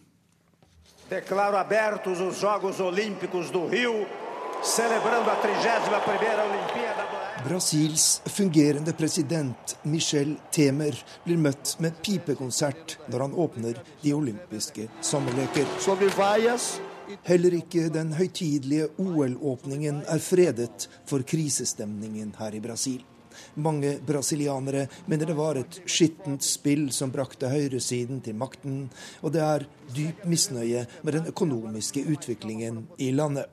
[1.11, 4.07] Declaro abertos os Jogos Olímpicos do Rio
[7.47, 15.65] Brasils fungerende president Michel Temer blir møtt med pipekonsert når han åpner de olympiske sommerleker.
[17.25, 22.99] Heller ikke den høytidelige OL-åpningen er fredet for krisestemningen her i Brasil.
[23.55, 28.83] Mange brasilianere mener det var et skittent spill som brakte høyresiden til makten,
[29.25, 33.49] og det er dyp misnøye med den økonomiske utviklingen i landet.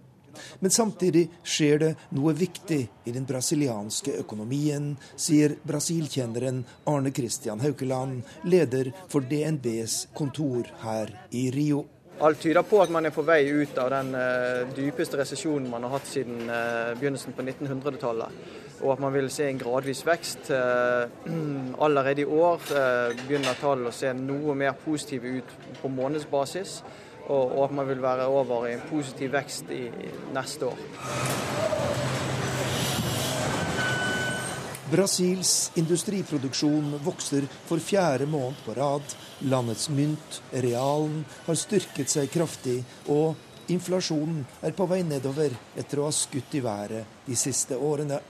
[0.60, 8.24] Men samtidig skjer det noe viktig i den brasilianske økonomien, sier brasilkjenneren Arne Christian Haukeland,
[8.44, 11.86] leder for DNBs kontor her i Rio.
[12.20, 15.84] Alt tyder på at man er på vei ut av den uh, dypeste resesjonen man
[15.86, 18.40] har hatt siden uh, begynnelsen på 1900-tallet.
[18.82, 20.50] Og at man vil se en gradvis vekst.
[20.50, 21.06] Uh,
[21.84, 22.64] allerede i år
[23.22, 26.80] begynner tallene å se noe mer positive ut på månedsbasis.
[27.28, 30.78] Og, og, at man vil være over i en positiv vekst i, i neste år.
[34.88, 39.04] Brasils industriproduksjon vokser for fjerde måned på rad.
[39.44, 42.78] Landets mynt, realen, har styrket seg kraftig,
[43.12, 43.36] og
[43.68, 48.22] inflasjonen er på vei nedover etter å ha skutt i været de siste årene.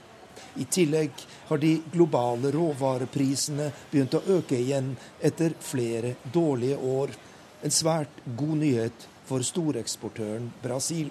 [0.59, 4.91] I tillegg har de globale råvareprisene begynt å øke igjen
[5.23, 7.15] etter flere dårlige år.
[7.59, 11.09] En svært god nyhet for storeksportøren Brasil.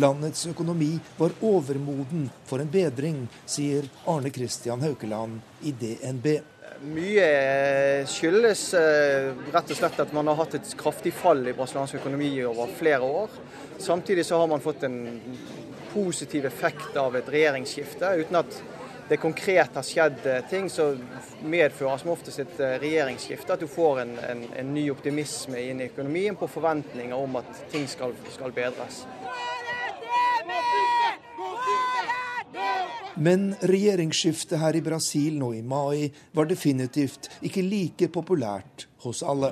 [0.00, 6.30] Landets økonomi var overmoden for en bedring, sier Arne Christian Haukeland i DNB.
[6.80, 7.26] Mye
[8.08, 12.32] skyldes eh, rett og slett at man har hatt et kraftig fall i brasiliansk økonomi
[12.48, 13.34] over flere år.
[13.76, 15.02] Samtidig så har man fått en
[15.92, 18.14] positiv effekt av et regjeringsskifte.
[18.22, 18.62] Uten at
[19.10, 20.92] det konkret har skjedd eh, ting, så
[21.42, 25.82] medfører som oftest et eh, regjeringsskifte at du får en, en, en ny optimisme inn
[25.82, 29.02] i økonomien på forventninger om at ting skal, skal bedres.
[33.18, 39.50] Men regjeringsskiftet her i Brasil nå i mai var definitivt ikke like populært hos alle.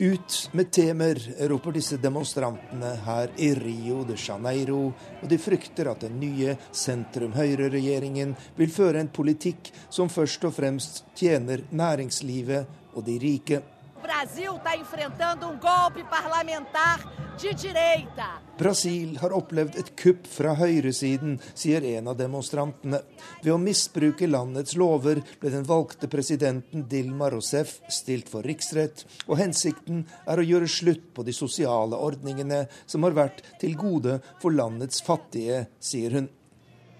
[0.00, 6.04] Ut med temer, roper disse demonstrantene her i Rio de Janeiro, og de frykter at
[6.06, 13.18] den nye sentrum-høyre-regjeringen vil føre en politikk som først og fremst tjener næringslivet og de
[13.24, 13.58] rike.
[14.02, 17.00] Brasil está enfrentando um golpe parlamentar
[17.38, 18.40] de direita.
[18.58, 22.98] Brasil har opplevd et kupp fra høyresiden, sier en av demonstrantene.
[23.44, 29.38] Ved å misbruke landets lover ble den valgte presidenten Dilma Rousef stilt for riksrett, og
[29.38, 34.54] hensikten er å gjøre slutt på de sosiale ordningene som har vært til gode for
[34.54, 36.28] landets fattige, sier hun.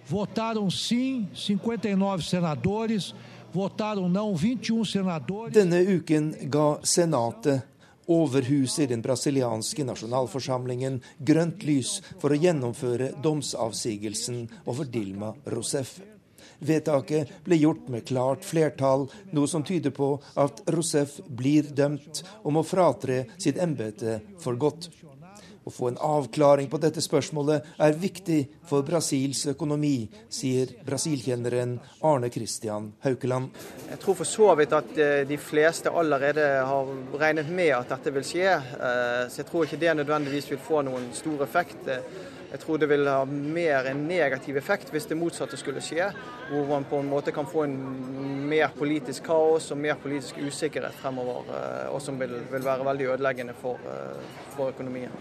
[0.09, 3.13] Votaram sim 59 senadores.
[3.53, 5.55] 21 senadores.
[5.55, 7.61] Denne uken ga Senatet,
[8.09, 15.99] overhuset i den brasilianske nasjonalforsamlingen, grønt lys for å gjennomføre domsavsigelsen over Dilma Rousef.
[16.59, 22.57] Vedtaket ble gjort med klart flertall, noe som tyder på at Rousef blir dømt og
[22.57, 24.89] må fratre sitt embete for godt.
[25.69, 28.39] Å få en avklaring på dette spørsmålet er viktig
[28.71, 31.75] for Brasils økonomi, sier brasilkjenneren
[32.09, 33.53] Arne Christian Haukeland.
[33.91, 36.89] Jeg tror for så vidt at eh, de fleste allerede har
[37.21, 38.49] regnet med at dette vil skje.
[38.57, 41.93] Eh, så jeg tror ikke det nødvendigvis vil få noen stor effekt.
[42.49, 46.07] Jeg tror det vil ha mer en negativ effekt hvis det motsatte skulle skje.
[46.49, 47.77] Hvor man på en måte kan få en
[48.49, 51.51] mer politisk kaos og mer politisk usikkerhet fremover.
[51.53, 55.13] Eh, og som vil, vil være veldig ødeleggende for, eh, for økonomien.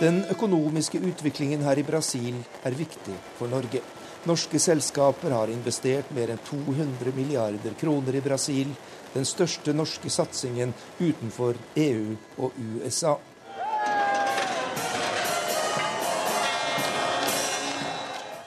[0.00, 3.80] Den økonomiske utviklingen her i Brasil er viktig for Norge.
[4.28, 8.72] Norske selskaper har investert mer enn 200 milliarder kroner i Brasil
[9.14, 13.16] den største norske satsingen utenfor EU og USA.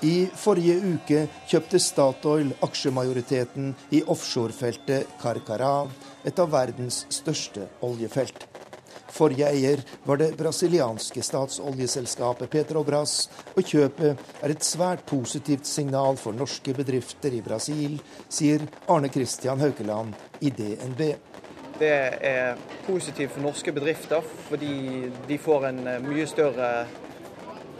[0.03, 5.85] I forrige uke kjøpte Statoil aksjemajoriteten i offshorefeltet Karkara,
[6.27, 8.52] et av verdens største oljefelt.
[9.13, 16.33] Forrige eier var det brasilianske statsoljeselskapet Petrobras, og kjøpet er et svært positivt signal for
[16.33, 21.05] norske bedrifter i Brasil, sier Arne Christian Haukeland i DNB.
[21.77, 21.93] Det
[22.25, 24.73] er positivt for norske bedrifter, fordi
[25.29, 26.73] de får en eh, mye større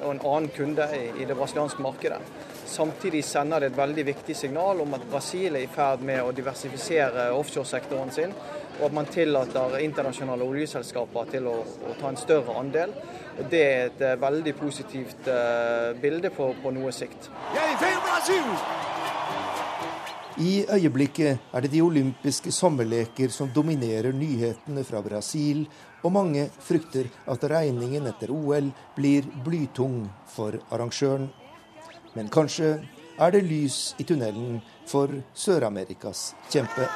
[0.03, 0.85] og en annen kunde
[1.17, 2.21] i det brasilianske markedet.
[2.69, 6.33] Samtidig sender det et veldig viktig signal om at Brasil er i ferd med å
[6.35, 8.33] diversifisere offshoresektoren sin
[8.79, 12.93] og at man tillater internasjonale oljeselskaper til å, å ta en større andel.
[13.37, 17.29] Og Det er et uh, veldig positivt uh, bilde på, på, noe sikt.
[20.43, 25.67] I øyeblikket er det de olympiske sommerleker som dominerer nyhetene fra Brasil,
[26.03, 30.01] og mange frykter at regningen etter OL blir blytung
[30.33, 31.29] for arrangøren.
[32.17, 32.75] Men kanskje
[33.21, 34.59] er det lys i tunnelen
[34.89, 36.89] for Sør-Amerikas kjempe.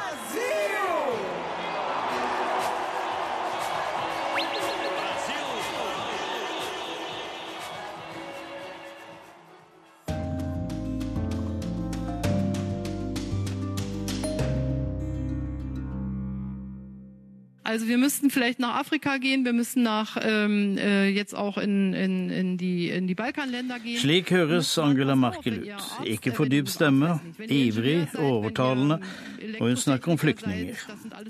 [17.77, 21.93] Also wir müssten vielleicht nach Afrika gehen, wir müssen nach ähm, äh, jetzt auch in,
[21.93, 23.99] in, in, die, in die Balkanländer gehen.
[23.99, 26.07] Slik høres Angela Merkel ut.
[26.07, 28.97] Ikke for dyp stemme, ivrig, overtalende,
[29.59, 30.73] og hun snakker om flyktninger.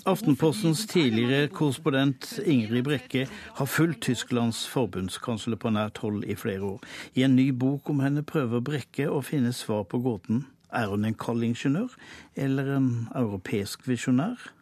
[0.06, 3.28] Aftenpostens tidligere korrespondent Ingrid Brekke
[3.60, 6.80] har fulgt Tysklands forbundskansler på nært hold i flere år.
[7.14, 10.46] I en ny bok om henne prøver Brekke å finne svar på gåten.
[10.72, 11.92] Er hun en kald ingeniør
[12.40, 14.54] eller en europeisk visjonær?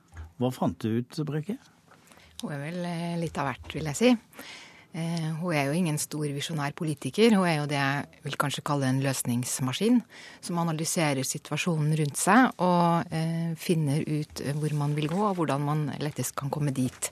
[0.42, 1.60] Hva fant du ut, Brekke?
[2.46, 4.10] Hun er vel eh, litt av hvert, vil jeg si.
[4.96, 7.34] Eh, hun er jo ingen stor visjonær politiker.
[7.34, 9.98] Hun er jo det jeg vil kanskje kalle en løsningsmaskin,
[10.46, 15.66] som analyserer situasjonen rundt seg og eh, finner ut hvor man vil gå, og hvordan
[15.66, 17.10] man lettest kan komme dit.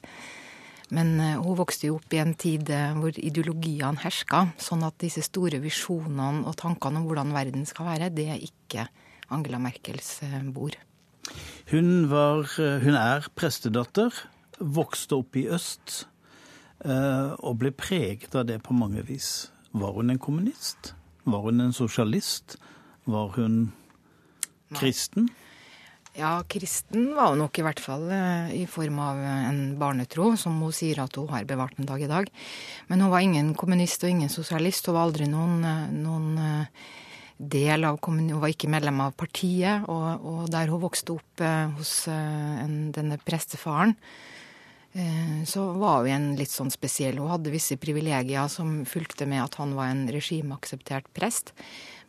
[0.94, 2.70] Men hun vokste jo opp i en tid
[3.00, 8.12] hvor ideologiene herska, sånn at disse store visjonene og tankene om hvordan verden skal være,
[8.14, 8.86] det er ikke
[9.34, 10.20] Angela Merkels
[10.54, 10.78] bord.
[11.72, 12.46] Hun, var,
[12.84, 14.14] hun er prestedatter,
[14.60, 16.04] vokste opp i øst
[16.84, 19.48] og ble preget av det på mange vis.
[19.72, 20.90] Var hun en kommunist?
[21.24, 22.58] Var hun en sosialist?
[23.08, 23.70] Var hun
[24.76, 25.30] kristen?
[26.18, 28.04] Ja, kristen var hun nok i hvert fall
[28.52, 32.12] i form av en barnetro, som hun sier at hun har bevart en dag i
[32.12, 32.28] dag.
[32.92, 34.92] Men hun var ingen kommunist og ingen sosialist.
[34.92, 35.64] Hun var aldri noen,
[36.04, 36.36] noen
[37.38, 41.72] del av Hun var ikke medlem av partiet, og, og der hun vokste opp eh,
[41.78, 44.40] hos eh, en, denne prestefaren, eh,
[45.50, 47.18] så var hun en litt sånn spesiell.
[47.18, 51.54] Hun hadde visse privilegier som fulgte med at han var en regimeakseptert prest.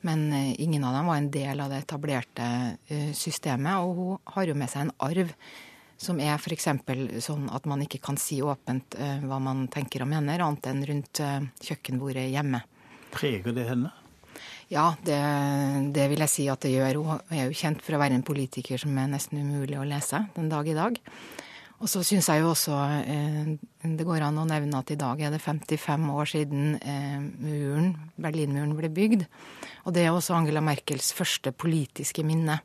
[0.05, 0.27] Men
[0.61, 2.49] ingen av dem var en del av det etablerte
[3.17, 5.33] systemet, og hun har jo med seg en arv
[5.97, 6.69] som er f.eks.
[7.25, 11.23] sånn at man ikke kan si åpent hva man tenker og mener, annet enn rundt
[11.65, 12.61] kjøkkenbordet hjemme.
[13.15, 13.95] Preger det henne?
[14.73, 15.17] Ja, det,
[15.95, 17.01] det, vil jeg si at det gjør.
[17.05, 20.25] Hun er jo kjent for å være en politiker som er nesten umulig å lese
[20.37, 20.99] den dag i dag.
[21.85, 23.49] Og så syns jeg jo også eh,
[23.85, 27.91] det går an å nevne at i dag er det 55 år siden eh, muren,
[28.17, 29.27] Berlinmuren ble bygd.
[29.85, 32.57] Og det er også Angela Merkels første politiske minne.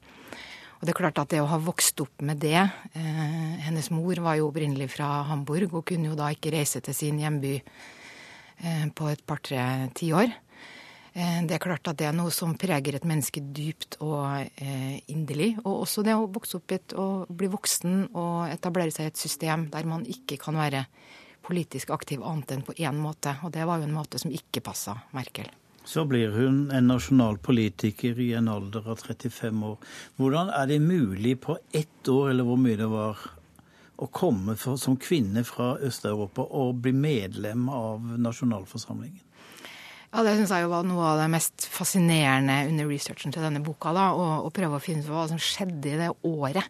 [0.79, 4.23] Og det er klart at det å ha vokst opp med det eh, Hennes mor
[4.23, 8.85] var jo opprinnelig fra Hamburg og kunne jo da ikke reise til sin hjemby eh,
[8.95, 10.31] på et par-tre tiår.
[10.31, 10.48] Eh,
[11.13, 15.55] det er klart at det er noe som preger et menneske dypt og eh, inderlig.
[15.63, 19.21] Og også det å vokse opp et, og bli voksen og etablere seg i et
[19.21, 20.85] system der man ikke kan være
[21.45, 23.33] politisk aktiv annet enn på én måte.
[23.43, 25.49] Og det var jo en måte som ikke passa Merkel.
[25.89, 29.77] Så blir hun en nasjonal politiker i en alder av 35 år.
[30.19, 33.23] Hvordan er det mulig på ett år, eller hvor mye det var,
[33.99, 39.23] å komme for, som kvinne fra Øst-Europa og bli medlem av nasjonalforsamlingen?
[40.09, 43.61] Ja, Det syns jeg jo var noe av det mest fascinerende under researchen til denne
[43.61, 43.93] boka.
[43.93, 46.65] da, Å prøve å finne ut hva som skjedde i det året.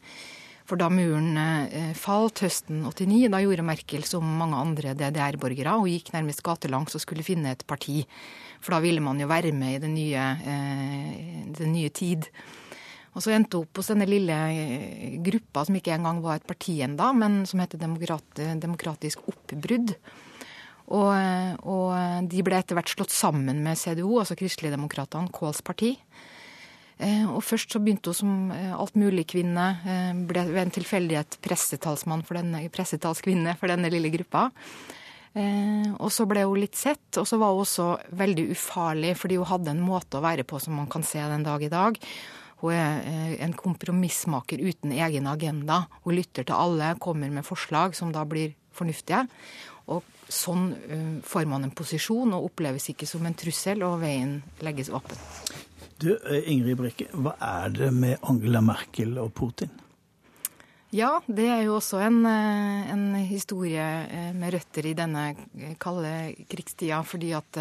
[0.70, 5.90] For da muren eh, falt høsten 89, da gjorde Merkel som mange andre DDR-borgere og
[5.90, 8.04] gikk nærmest gatelangs og skulle finne et parti.
[8.62, 12.28] For da ville man jo være med i den nye, eh, den nye tid.
[13.16, 16.46] Og så endte hun opp hos denne lille eh, gruppa som ikke engang var et
[16.46, 19.96] parti enda, men som heter Demokrat, Demokratisk oppbrudd.
[20.90, 21.10] Og,
[21.70, 25.94] og de ble etter hvert slått sammen med CDO, altså Kristeligdemokratene, Kåls parti.
[27.00, 32.26] Eh, og først så begynte hun som alt altmuligkvinne, kvinne, ble ved en tilfeldighet pressetalsmann
[32.28, 34.50] for denne, pressetalskvinne for denne lille gruppa.
[35.40, 37.86] Og så ble hun litt sett, og så var hun også
[38.18, 41.46] veldig ufarlig, fordi hun hadde en måte å være på som man kan se den
[41.46, 42.00] dag i dag.
[42.60, 45.86] Hun er en kompromissmaker uten egen agenda.
[46.04, 49.22] Hun lytter til alle, kommer med forslag som da blir fornuftige.
[49.88, 54.40] Og sånn uh, får man en posisjon og oppleves ikke som en trussel, og veien
[54.66, 55.20] legges åpen.
[56.00, 59.74] Du, eh, Ingrid Brekke, hva er det med Angela Merkel og Putin?
[60.96, 63.84] Ja, det er jo også en, eh, en historie
[64.34, 65.26] med røtter i denne
[65.78, 66.14] kalde
[66.50, 67.60] krigstida, fordi at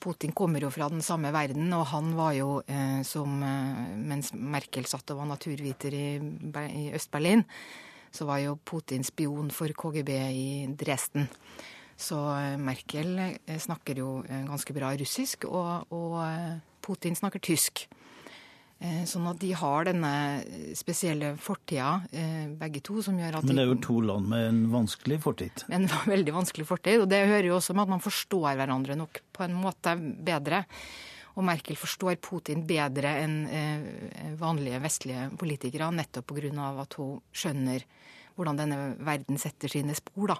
[0.00, 2.62] Putin kommer jo fra den samme verden, og han var jo,
[3.02, 7.42] som mens Merkel satt og var naturviter i, i Øst-Berlin,
[8.14, 10.48] så var jo Putin spion for KGB i
[10.78, 11.28] Dresden.
[11.98, 16.18] Så eh, Merkel eh, snakker jo eh, ganske bra russisk, og, og
[16.84, 17.88] Putin snakker tysk.
[18.78, 20.10] Sånn at de har denne
[20.78, 21.96] spesielle fortida,
[22.60, 25.64] begge to, som gjør at Men det er jo to land med en vanskelig fortid.
[25.74, 27.02] En veldig vanskelig fortid.
[27.02, 30.62] Og det hører jo også med at man forstår hverandre nok på en måte bedre.
[31.38, 36.66] Og Merkel forstår Putin bedre enn eh, vanlige vestlige politikere, nettopp pga.
[36.82, 37.86] at hun skjønner
[38.38, 40.34] hvordan denne verden setter sine spor.
[40.34, 40.36] da.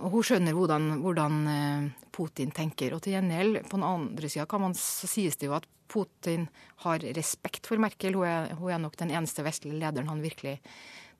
[0.00, 1.34] Og hun skjønner hvordan, hvordan
[2.14, 2.94] Putin tenker.
[2.94, 4.46] Og til gjengjeld, på den andre sida
[4.78, 6.46] så sies det jo at Putin
[6.86, 8.16] har respekt for Merkel.
[8.16, 10.60] Hun er, hun er nok den eneste vestlige lederen han virkelig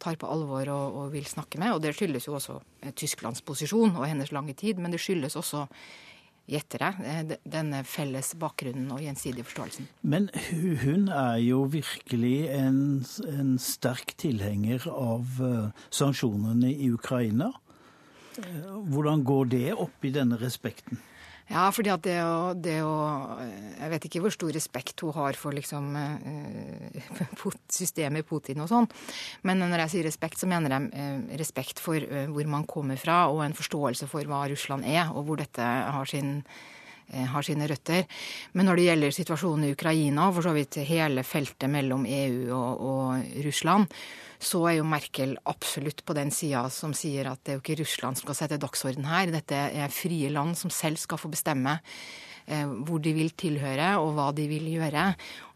[0.00, 1.74] tar på alvor og, og, vil snakke med.
[1.74, 5.36] Og det skyldes jo også eh, Tysklands posisjon og hennes lange tid, men det skyldes
[5.36, 5.66] også
[6.50, 9.88] gjetter jeg, eh, denne felles bakgrunnen og gjensidige forståelsen.
[10.02, 10.28] Men
[10.82, 12.80] hun er jo virkelig en,
[13.30, 17.52] en sterk tilhenger av uh, sanksjonene i Ukraina.
[18.90, 21.00] Hvordan går det opp i denne respekten?
[21.50, 22.94] Ja, fordi at det å, det å,
[23.80, 27.08] Jeg vet ikke hvor stor respekt hun har for liksom eh,
[27.80, 28.86] systemet Putin og sånn.
[29.42, 33.00] Men når jeg sier respekt, så mener jeg eh, respekt for eh, hvor man kommer
[33.00, 36.38] fra, og en forståelse for hva Russland er, og hvor dette har sin
[37.10, 38.04] har sine røtter.
[38.54, 42.84] Men når det gjelder situasjonen i Ukraina, for så vidt hele feltet mellom EU og,
[42.86, 43.90] og Russland,
[44.40, 47.82] så er jo Merkel absolutt på den sida som sier at det er jo ikke
[47.82, 49.32] Russland som skal sette dagsorden her.
[49.34, 51.76] Dette er frie land som selv skal få bestemme
[52.48, 55.04] eh, hvor de vil tilhøre og hva de vil gjøre.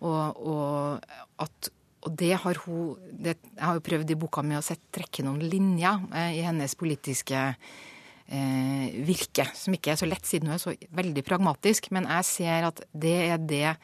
[0.04, 1.08] Og, og,
[1.40, 1.72] at,
[2.04, 5.24] og det har hun det, Jeg har jo prøvd i boka mi å sette, trekke
[5.24, 10.58] noen linjer eh, i hennes politiske eh, virke, som ikke er så lett siden hun
[10.58, 11.88] er så veldig pragmatisk.
[11.96, 13.78] Men jeg ser at det er det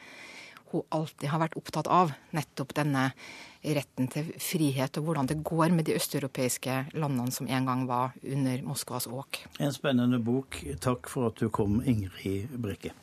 [0.71, 2.13] hun alltid har vært opptatt av.
[2.35, 3.11] Nettopp denne
[3.61, 8.15] retten til frihet, og hvordan det går med de østeuropeiske landene som en gang var
[8.23, 9.43] under Moskvas åk.
[9.59, 10.63] En spennende bok.
[10.81, 12.95] Takk for at du kom, Ingrid Brekke.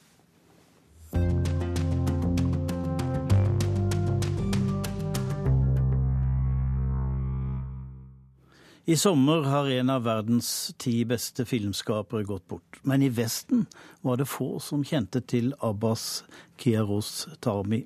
[8.89, 12.79] I sommer har en av verdens ti beste filmskapere gått bort.
[12.89, 13.67] Men i Vesten
[14.01, 16.23] var det få som kjente til Abbas
[16.57, 17.83] Kiaros Tarmi.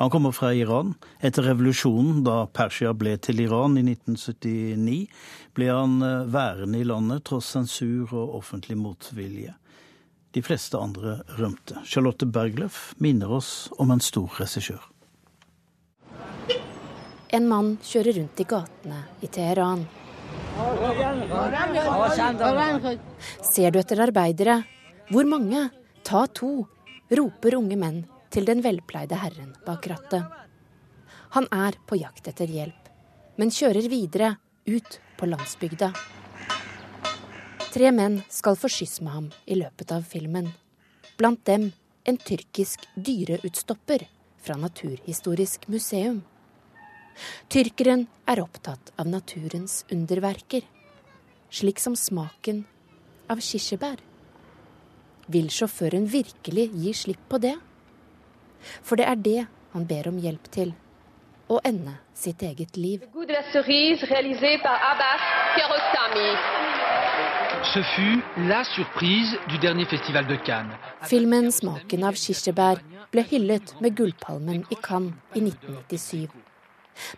[0.00, 0.94] Han kommer fra Iran.
[1.20, 4.96] Etter revolusjonen, da Persia ble til Iran i 1979,
[5.52, 9.58] ble han eh, værende i landet tross sensur og offentlig motvilje.
[10.32, 11.84] De fleste andre rømte.
[11.84, 14.88] Charlotte Bergløff minner oss om en stor regissør.
[17.28, 19.82] En mann kjører rundt i gatene i Teheran.
[23.44, 24.62] Ser du etter arbeidere?
[25.12, 25.66] Hvor mange?
[26.08, 26.64] Ta to,
[27.12, 27.98] roper unge menn
[28.32, 30.24] til den velpleide herren bak rattet.
[31.36, 32.88] Han er på jakt etter hjelp,
[33.36, 34.30] men kjører videre
[34.64, 35.90] ut på landsbygda.
[37.68, 40.48] Tre menn skal få skyss med ham i løpet av filmen.
[41.20, 41.68] Blant dem
[42.08, 44.06] en tyrkisk dyreutstopper
[44.40, 46.22] fra Naturhistorisk museum.
[47.48, 50.62] Tyrkeren er opptatt av naturens underverker,
[51.50, 52.64] slik som smaken
[53.30, 53.98] av kirsebær.
[55.28, 57.56] Vil sjåføren virkelig gi slipp på det?
[58.82, 59.40] For det er det
[59.74, 60.74] han ber om hjelp til.
[61.48, 63.04] Å ende sitt eget liv.
[71.08, 76.47] Filmen 'Smaken av kirsebær' ble hyllet med Gullpalmen i Cannes i 1997.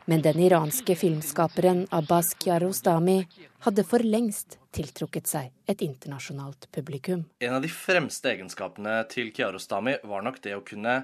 [0.04, 3.18] Men den iranske filmskaperen Abbas Kiarostami
[3.66, 7.24] hadde for lengst tiltrukket seg et internasjonalt publikum.
[7.40, 11.02] En av de fremste egenskapene til Kiarostami var nok det å kunne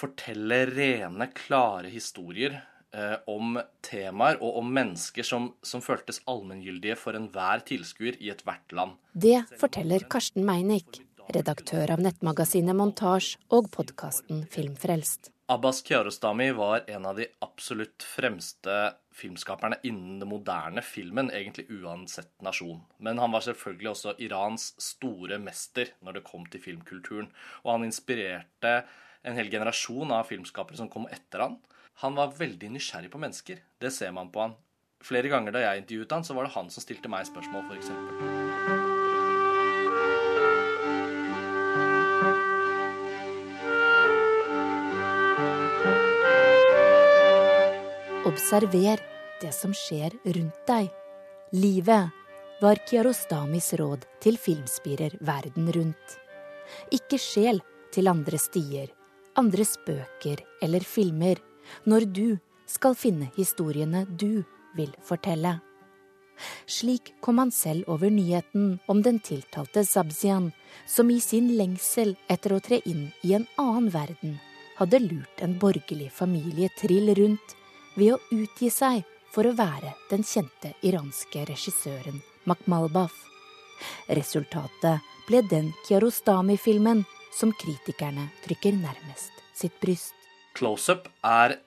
[0.00, 2.54] fortelle rene, klare historier
[2.94, 8.72] eh, om temaer og om mennesker som, som føltes allmenngyldige for enhver tilskuer i ethvert
[8.76, 8.96] land.
[9.12, 11.02] Det forteller Karsten Meinick,
[11.34, 15.32] redaktør av nettmagasinet Montasj og podkasten Filmfrelst.
[15.50, 22.30] Abbas Kiarostami var en av de absolutt fremste filmskaperne innen den moderne filmen, egentlig uansett
[22.38, 22.84] nasjon.
[23.02, 27.26] Men han var selvfølgelig også Irans store mester når det kom til filmkulturen.
[27.64, 28.76] Og han inspirerte
[29.26, 31.58] en hel generasjon av filmskapere som kom etter han.
[32.04, 33.64] Han var veldig nysgjerrig på mennesker.
[33.82, 34.54] Det ser man på han.
[35.02, 38.79] Flere ganger da jeg intervjuet han, så var det han som stilte meg spørsmål, f.eks.
[48.30, 49.00] Observer
[49.40, 50.90] det som skjer rundt deg.
[51.50, 52.12] Livet
[52.62, 56.12] var Kiarostamis råd til filmspirer verden rundt.
[56.94, 57.58] Ikke skjel
[57.90, 58.92] til andre stier,
[59.40, 61.42] andre spøker eller filmer
[61.90, 62.28] når du
[62.70, 64.44] skal finne historiene du
[64.78, 65.56] vil fortelle.
[66.70, 70.52] Slik kom han selv over nyheten om den tiltalte Zabzian,
[70.86, 74.38] som i sin lengsel etter å tre inn i en annen verden
[74.78, 77.56] hadde lurt en borgerlig familie trill rundt
[78.00, 83.12] ved å utgi seg for å være den kjente iranske regissøren Makhmalbaf.
[84.08, 87.04] Resultatet ble den Kiarostami-filmen
[87.36, 90.14] som kritikerne trykker nærmest sitt bryst.
[90.56, 91.60] Close-up er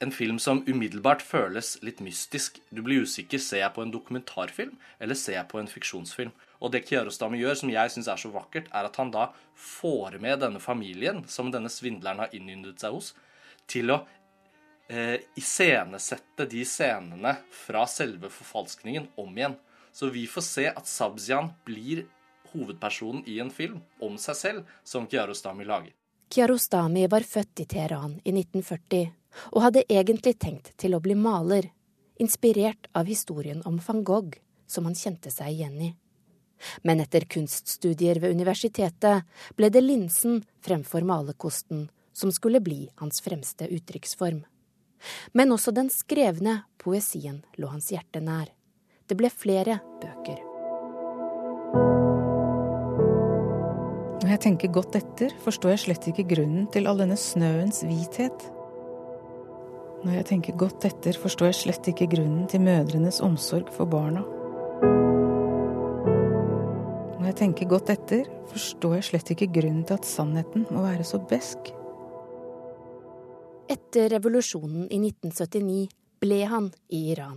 [0.00, 2.60] en film som umiddelbart føles litt mystisk.
[2.70, 3.40] Du blir usikker.
[3.42, 6.32] Ser jeg på en dokumentarfilm, eller ser jeg på en fiksjonsfilm?
[6.60, 10.20] Og det Kiarostami gjør, som jeg syns er så vakkert, er at han da får
[10.22, 13.12] med denne familien, som denne svindleren har innyndet seg hos,
[13.70, 14.00] til å
[14.90, 19.54] eh, iscenesette de scenene fra selve forfalskningen om igjen.
[19.92, 22.04] Så vi får se at Sabzian blir
[22.52, 25.94] hovedpersonen i en film om seg selv, som Kiarostami lager.
[26.30, 29.10] Kiarostami var født i Teheran i 1940
[29.54, 31.70] og hadde egentlig tenkt til å bli maler,
[32.22, 35.90] inspirert av historien om van Gogh, som han kjente seg igjen i.
[36.82, 39.26] Men etter kunststudier ved universitetet
[39.56, 44.42] ble det linsen fremfor malerkosten som skulle bli hans fremste uttrykksform.
[45.32, 48.48] Men også den skrevne poesien lå hans hjerte nær.
[49.08, 50.38] Det ble flere bøker.
[54.20, 58.44] Når jeg tenker godt etter, forstår jeg slett ikke grunnen til all denne snøens hvithet.
[60.04, 64.22] Når jeg tenker godt etter, forstår jeg slett ikke grunnen til mødrenes omsorg for barna.
[67.16, 71.04] Når jeg tenker godt etter, forstår jeg slett ikke grunnen til at sannheten må være
[71.04, 71.72] så besk.
[73.70, 77.36] Etter revolusjonen i 1979 ble han i Iran.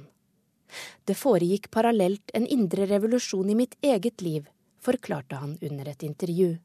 [1.06, 4.48] Det foregikk parallelt en indre revolusjon i mitt eget liv,
[4.82, 6.56] forklarte han under et intervju.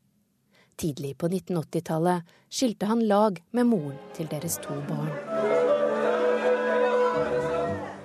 [0.81, 5.11] Tidlig på 1980-tallet skilte han lag med moren til deres to barn.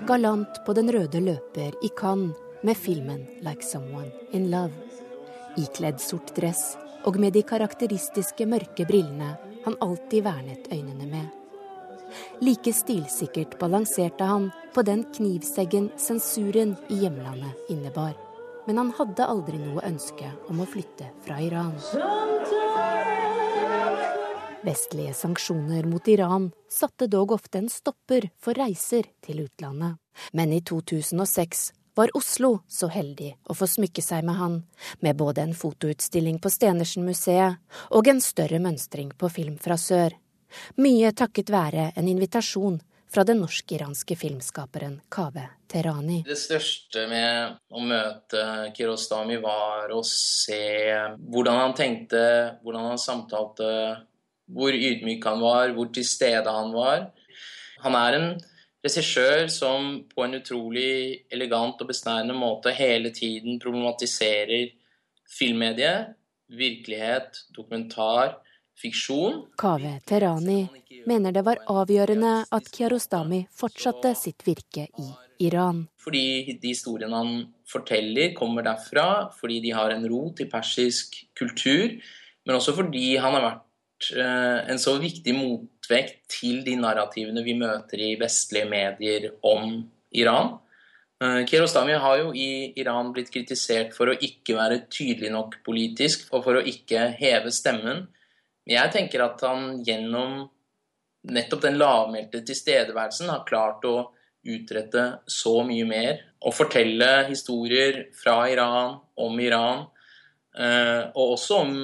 [0.09, 4.84] Galant på den røde løper i Cannes med filmen 'Like Someone in Love'.
[5.64, 9.32] Ikledd sort dress og med de karakteristiske mørke brillene
[9.64, 11.43] han alltid vernet øynene med.
[12.41, 18.14] Like stilsikkert balanserte han på den knivseggen sensuren i hjemlandet innebar.
[18.68, 21.76] Men han hadde aldri noe ønske om å flytte fra Iran.
[24.64, 29.97] Vestlige sanksjoner mot Iran satte dog ofte en stopper for reiser til utlandet.
[30.32, 34.55] Men i 2006 var Oslo så heldig å få smykke seg med han,
[35.03, 37.59] med både en fotoutstilling på Stenersen-museet
[37.93, 40.16] og en større mønstring på Film fra sør.
[40.82, 42.80] Mye takket være en invitasjon
[43.14, 46.24] fra den norsk-iranske filmskaperen Kaveh Terani.
[46.26, 50.64] Det største med å møte Kirostami var å se
[51.30, 52.24] hvordan han tenkte,
[52.64, 53.68] hvordan han samtalte,
[54.54, 57.12] hvor ydmyk han var, hvor til stede han var.
[57.86, 58.28] Han er en
[58.84, 64.74] regissør som på en utrolig elegant og besnærende måte hele tiden problematiserer
[65.30, 66.18] filmmediet,
[66.54, 68.39] virkelighet, dokumentar,
[68.80, 69.43] fiksjon.
[69.59, 70.61] Kaveh Terani
[71.09, 75.09] mener det var avgjørende at Kiarostami fortsatte sitt virke i
[75.47, 75.86] Iran.
[76.01, 77.36] Fordi de historiene han
[77.69, 81.95] forteller, kommer derfra, fordi de har en rot i persisk kultur,
[82.45, 87.55] men også fordi han har vært eh, en så viktig motvekt til de narrativene vi
[87.59, 89.80] møter i vestlige medier om
[90.13, 90.57] Iran.
[91.24, 96.28] Eh, Kiarostami har jo i Iran blitt kritisert for å ikke være tydelig nok politisk,
[96.34, 98.07] og for å ikke heve stemmen.
[98.70, 100.43] Jeg tenker at han gjennom
[101.34, 103.95] nettopp den lavmælte tilstedeværelsen har klart å
[104.43, 106.24] utrette så mye mer.
[106.43, 109.86] Og fortelle historier fra Iran, om Iran,
[110.57, 111.78] eh, og også om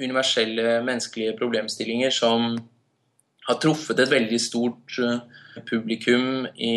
[0.00, 2.54] universelle menneskelige problemstillinger som
[3.48, 5.18] har truffet et veldig stort eh,
[5.66, 6.76] publikum i,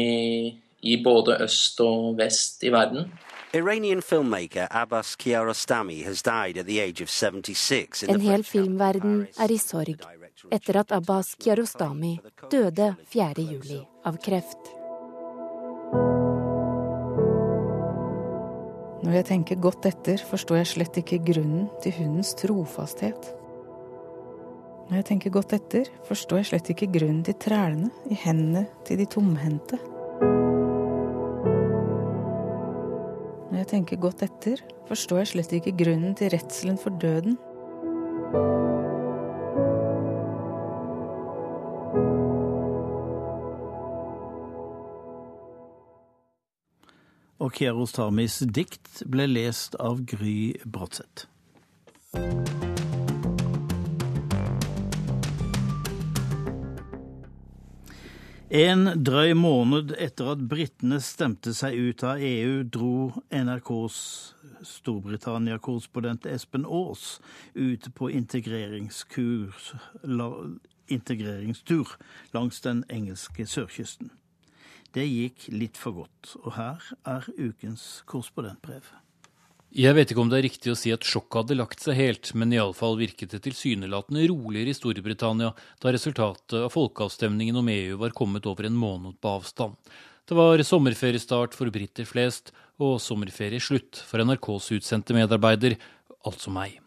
[0.82, 3.12] i både øst og vest i verden.
[3.56, 8.04] Iranian filmmaker Abbas Kiarostami has died at the age of 76.
[8.04, 10.02] En hel filmverden er i sorg
[10.50, 12.16] etter at Abbas Kiarostami
[12.50, 13.46] døde 4.
[13.46, 13.78] juli
[14.10, 14.72] av kreft.
[19.06, 23.34] Når jeg tenker godt etter, forstår jeg slett ikke grunnen til hundens trofasthet.
[24.90, 28.98] Når jeg tenker godt etter, forstår jeg slett ikke grunnen til trælene i hendene til
[28.98, 29.78] de tomhendte.
[33.64, 34.60] Jeg tenker godt etter,
[34.90, 37.38] forstår jeg slett ikke grunnen til redselen for døden.
[47.44, 51.28] Og Kiarostamis dikt ble lest av Gry Bratseth.
[58.54, 63.96] En drøy måned etter at britene stemte seg ut av EU, dro NRKs
[64.70, 67.16] Storbritannia-korrespondent Espen Aas
[67.58, 69.72] ut på integreringskurs
[70.86, 71.96] integreringstur
[72.38, 74.14] langs den engelske sørkysten.
[74.94, 78.86] Det gikk litt for godt, og her er ukens korrespondentbrev.
[79.74, 82.30] Jeg vet ikke om det er riktig å si at sjokket hadde lagt seg helt,
[82.38, 85.50] men iallfall virket det tilsynelatende roligere i Storbritannia
[85.82, 89.74] da resultatet av folkeavstemningen om EU var kommet over en måned på avstand.
[90.30, 95.80] Det var sommerferiestart for briter flest, og sommerferieslutt for NRKs utsendte medarbeider,
[96.22, 96.78] altså meg.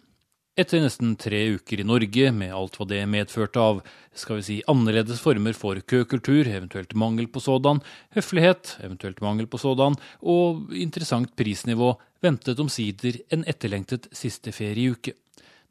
[0.56, 3.82] Etter nesten tre uker i Norge, med alt hva det medførte av
[4.16, 7.82] skal vi si, annerledes former for køkultur, eventuelt mangel på sådan,
[8.14, 15.12] høflighet, eventuelt mangel på sådan, og interessant prisnivå, ventet omsider en etterlengtet siste ferieuke.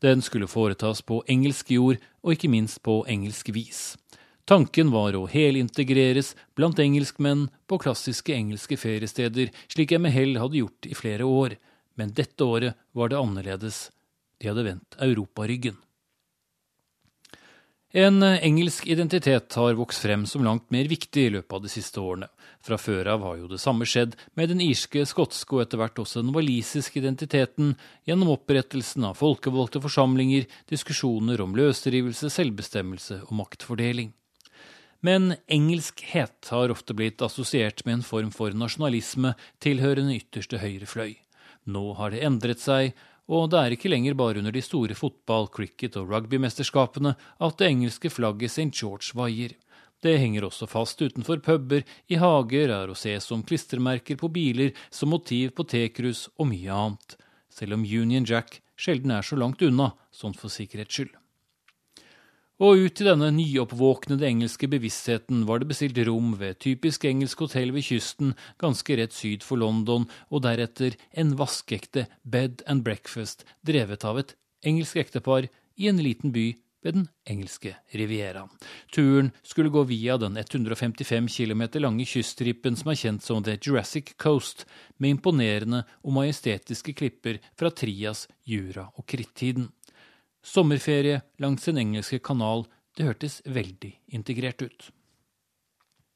[0.03, 3.95] Den skulle foretas på engelsk jord, og ikke minst på engelsk vis.
[4.45, 10.59] Tanken var å helintegreres blant engelskmenn på klassiske engelske feriesteder, slik jeg med hell hadde
[10.59, 11.55] gjort i flere år,
[11.97, 13.87] men dette året var det annerledes
[14.37, 15.79] de hadde vendt europaryggen.
[17.95, 22.01] En engelsk identitet har vokst frem som langt mer viktig i løpet av de siste
[22.03, 22.27] årene.
[22.59, 26.01] Fra før av har jo det samme skjedd med den irske, skotske og etter hvert
[26.03, 27.71] også den walisiske identiteten
[28.03, 34.11] gjennom opprettelsen av folkevalgte forsamlinger, diskusjoner om løsrivelse, selvbestemmelse og maktfordeling.
[34.99, 41.13] Men engelskhet har ofte blitt assosiert med en form for nasjonalisme tilhørende ytterste høyre fløy.
[41.63, 42.91] Nå har det endret seg,
[43.27, 47.69] og det er ikke lenger bare under de store fotball-, cricket- og rugbymesterskapene at det
[47.71, 48.69] engelske flagget St.
[48.73, 49.55] George vaier.
[50.05, 54.75] Det henger også fast utenfor puber, i hager, er å se som klistremerker på biler,
[54.93, 57.17] som motiv på tekrus og mye annet.
[57.49, 61.15] Selv om Union Jack sjelden er så langt unna, sånn for sikkerhets skyld.
[62.63, 67.73] Og ut i denne nyoppvåknede engelske bevisstheten var det bestilt rom ved typisk engelsk hotell
[67.75, 68.31] ved kysten,
[68.63, 74.37] ganske rett syd for London, og deretter en vaskeekte bed and breakfast drevet av et
[74.63, 76.53] engelsk ektepar i en liten by
[76.85, 78.47] ved den engelske rivieraen.
[78.93, 84.13] Turen skulle gå via den 155 km lange kyststripen som er kjent som The Jurassic
[84.21, 84.63] Coast,
[84.95, 89.73] med imponerende og majestetiske klipper fra Trias, Jura og krittiden.
[90.45, 94.91] Sommerferie langs Den engelske kanal, det hørtes veldig integrert ut.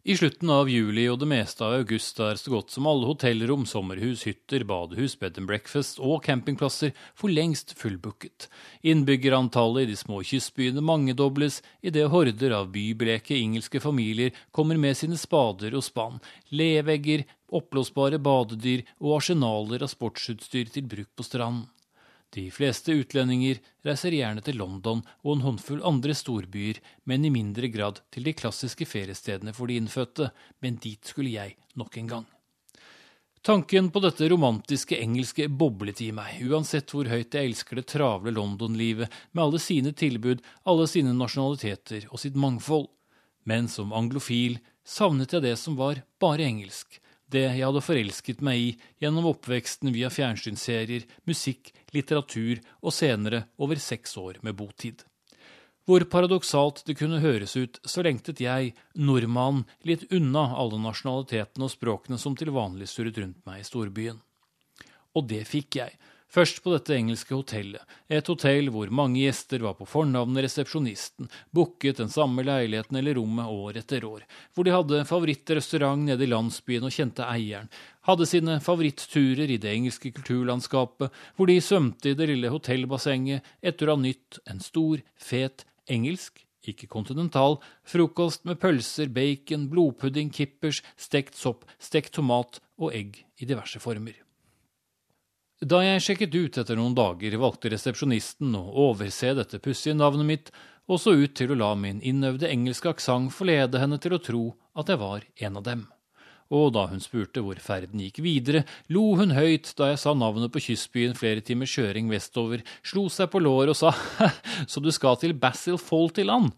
[0.06, 3.66] I slutten av juli og det meste av august er så godt som alle hotellrom,
[3.68, 8.48] sommerhus, hytter, badehus, bed and breakfast og campingplasser for lengst fullbooket.
[8.86, 15.20] Innbyggerantallet i de små kystbyene mangedobles idet horder av bybleke engelske familier kommer med sine
[15.20, 16.22] spader og spann,
[16.54, 21.68] levegger, oppblåsbare badedyr og arsenaler av sportsutstyr til bruk på stranden.
[22.30, 26.78] De fleste utlendinger reiser gjerne til London og en håndfull andre storbyer,
[27.10, 30.30] men i mindre grad til de klassiske feriestedene for de innfødte,
[30.62, 32.28] men dit skulle jeg nok en gang.
[33.42, 38.34] Tanken på dette romantiske engelske boblet i meg, uansett hvor høyt jeg elsker det travle
[38.36, 42.90] London-livet med alle sine tilbud, alle sine nasjonaliteter og sitt mangfold.
[43.48, 47.00] Men som anglofil savnet jeg det som var bare engelsk,
[47.34, 48.70] det jeg hadde forelsket meg i
[49.02, 55.04] gjennom oppveksten via fjernsynsserier, musikk, litteratur og senere over seks år med botid.
[55.90, 61.74] Hvor paradoksalt det kunne høres ut, så lengtet jeg, nordmannen, litt unna alle nasjonalitetene og
[61.74, 64.20] språkene som til vanlig surret rundt meg i storbyen.
[65.18, 65.96] Og det fikk jeg,
[66.30, 71.98] Først på dette engelske hotellet, et hotell hvor mange gjester var på fornavnet resepsjonisten, booket
[71.98, 76.86] den samme leiligheten eller rommet år etter år, hvor de hadde favorittrestaurant nede i landsbyen
[76.86, 77.72] og kjente eieren,
[78.06, 83.90] hadde sine favoritturer i det engelske kulturlandskapet, hvor de svømte i det lille hotellbassenget etter
[83.90, 87.58] å ha nytt en stor, fet engelsk ikke kontinental,
[87.88, 94.29] frokost med pølser, bacon, blodpudding, kippers, stekt sopp, stekt tomat og egg i diverse former.
[95.60, 100.52] Da jeg sjekket ut etter noen dager, valgte resepsjonisten å overse dette pussige navnet mitt,
[100.88, 104.44] og så ut til å la min innøvde engelske aksent forlede henne til å tro
[104.80, 105.82] at jeg var en av dem.
[106.56, 110.54] Og da hun spurte hvor ferden gikk videre, lo hun høyt da jeg sa navnet
[110.56, 113.92] på kystbyen flere timers kjøring vestover, slo seg på låret og sa
[114.72, 116.56] så du skal til Basil Fault i land?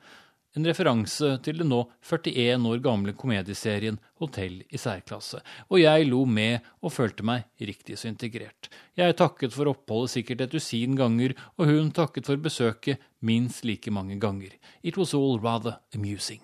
[0.57, 5.39] En referanse til den nå 41 år gamle komedieserien Hotell i særklasse,
[5.69, 8.69] og jeg lo med og følte meg riktig så integrert.
[8.99, 13.91] Jeg takket for oppholdet sikkert et dusin ganger, og hun takket for besøket minst like
[13.91, 14.55] mange ganger.
[14.83, 16.41] It was all rather amusing.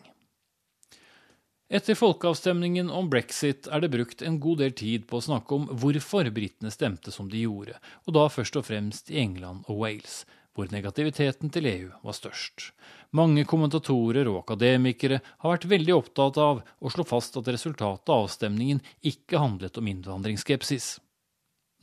[1.68, 5.66] Etter folkeavstemningen om brexit er det brukt en god del tid på å snakke om
[5.68, 7.76] hvorfor britene stemte som de gjorde,
[8.08, 10.22] og da først og fremst i England og Wales
[10.58, 12.72] hvor negativiteten til EU var størst.
[13.14, 18.26] Mange kommentatorer og akademikere har vært veldig opptatt av å slå fast at resultatet av
[18.26, 20.95] avstemningen ikke handlet om innvandringsskepsis.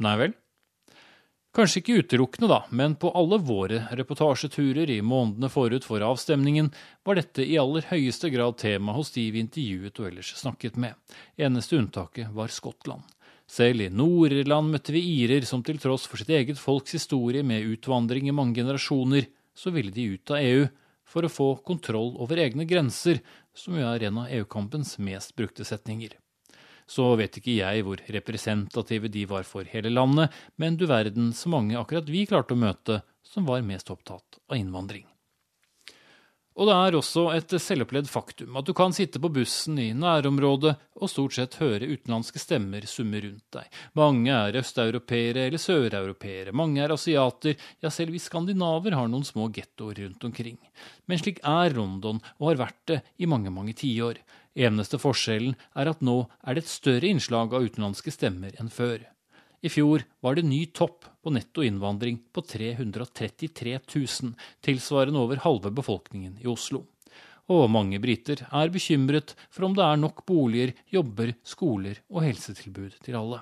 [0.02, 0.34] Nei vel?
[1.54, 6.72] Kanskje ikke utelukkende, da, men på alle våre reportasjeturer i månedene forut for avstemningen
[7.06, 10.98] var dette i aller høyeste grad tema hos de vi intervjuet og ellers snakket med.
[11.38, 13.06] Eneste unntaket var Skottland.
[13.50, 17.68] Selv i Nord-Irland møtte vi irer som til tross for sitt eget folks historie med
[17.74, 20.66] utvandring i mange generasjoner, så ville de ut av EU
[21.04, 23.20] for å få kontroll over egne grenser,
[23.54, 26.16] som jo er en av EU-kampens mest brukte setninger
[26.86, 31.52] så vet ikke jeg hvor representative de var for hele landet, men du verden så
[31.52, 35.06] mange akkurat vi klarte å møte som var mest opptatt av innvandring.
[36.54, 40.74] Og det er også et selvopplevd faktum at du kan sitte på bussen i nærområdet
[40.94, 43.66] og stort sett høre utenlandske stemmer summe rundt deg.
[43.98, 49.48] Mange er østeuropeere eller søreuropeere, mange er asiater, ja selv vi skandinaver har noen små
[49.54, 50.60] gettoer rundt omkring.
[51.10, 54.22] Men slik er London og har vært det i mange, mange tiår.
[54.54, 59.02] Eneste forskjellen er at nå er det et større innslag av utenlandske stemmer enn før.
[59.64, 65.72] I fjor var det ny topp på netto innvandring på 333 000, tilsvarende over halve
[65.72, 66.82] befolkningen i Oslo.
[67.48, 73.00] Og mange briter er bekymret for om det er nok boliger, jobber, skoler og helsetilbud
[73.04, 73.40] til alle.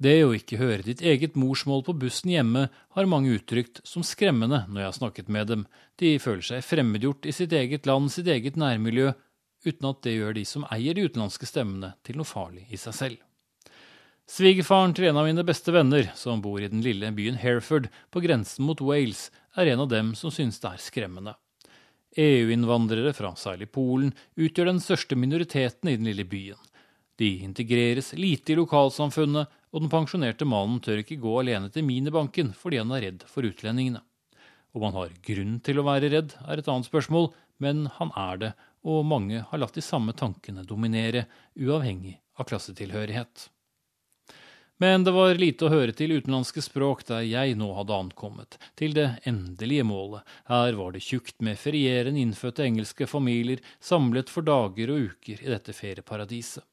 [0.00, 2.64] Det å ikke høre ditt eget morsmål på bussen hjemme
[2.96, 5.68] har mange uttrykt som skremmende når jeg har snakket med dem.
[6.00, 9.12] De føler seg fremmedgjort i sitt eget land, sitt eget nærmiljø,
[9.68, 12.96] uten at det gjør de som eier de utenlandske stemmene, til noe farlig i seg
[12.96, 13.22] selv.
[14.24, 18.22] Svigerfaren til en av mine beste venner, som bor i den lille byen Hereford på
[18.24, 21.34] grensen mot Wales, er en av dem som synes det er skremmende.
[22.16, 26.60] EU-innvandrere fra særlig Polen utgjør den største minoriteten i den lille byen.
[27.20, 32.54] De integreres lite i lokalsamfunnet, og den pensjonerte mannen tør ikke gå alene til minibanken
[32.56, 34.00] fordi han er redd for utlendingene.
[34.74, 37.28] Om han har grunn til å være redd, er et annet spørsmål,
[37.60, 38.54] men han er det,
[38.88, 41.28] og mange har latt de samme tankene dominere,
[41.60, 43.50] uavhengig av klassetilhørighet.
[44.84, 48.92] Men det var lite å høre til utenlandske språk der jeg nå hadde ankommet, til
[48.92, 50.28] det endelige målet.
[50.50, 55.48] Her var det tjukt med ferierende innfødte engelske familier samlet for dager og uker i
[55.54, 56.68] dette ferieparadiset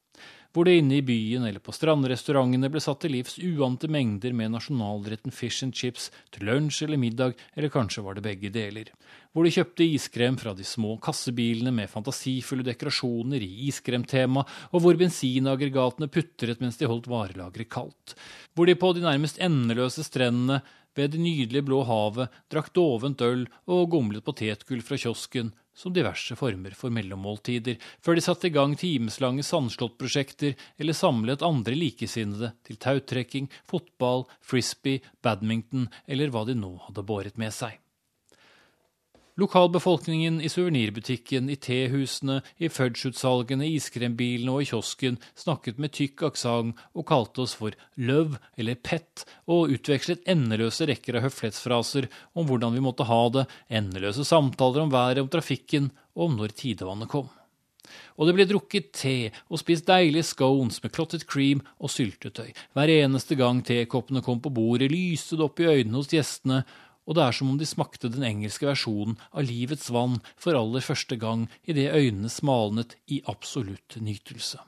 [0.52, 4.52] hvor det inne i byen eller på strandrestaurantene ble satt til livs uante mengder med
[4.52, 8.90] nasjonalretten fish and chips til lunsj eller middag, eller kanskje var det begge deler.
[9.32, 15.00] Hvor de kjøpte iskrem fra de små kassebilene med fantasifulle dekorasjoner i iskremtema, og hvor
[15.00, 18.16] bensinaggregatene putret mens de holdt varelageret kaldt.
[18.52, 20.60] Hvor de på de nærmest endeløse strendene
[20.96, 26.36] ved det nydelige blå havet drakk dovent øl og gomlet potetgull fra kiosken, som diverse
[26.36, 32.80] former for mellommåltider, før de satte i gang timeslange sandslåttprosjekter eller samlet andre likesinnede til
[32.80, 37.81] tautrekking, fotball, frisbee, badminton eller hva de nå hadde båret med seg.
[39.40, 46.82] Lokalbefolkningen i suvenirbutikken, i tehusene, i fudge-utsalgene, iskrembilene og i kiosken snakket med tykk aksent
[46.92, 52.76] og kalte oss for løv eller pett, og utvekslet endeløse rekker av høflighetsfraser om hvordan
[52.76, 57.32] vi måtte ha det, endeløse samtaler om været, om trafikken og om når tidevannet kom.
[58.20, 59.16] Og det ble drukket te
[59.48, 62.52] og spist deilige scones med clotted cream og syltetøy.
[62.76, 66.62] Hver eneste gang tekoppene kom på bordet, lyste det opp i øynene hos gjestene,
[67.06, 70.84] og det er som om de smakte den engelske versjonen av livets vann for aller
[70.84, 74.60] første gang idet øynene smalnet i absolutt nytelse.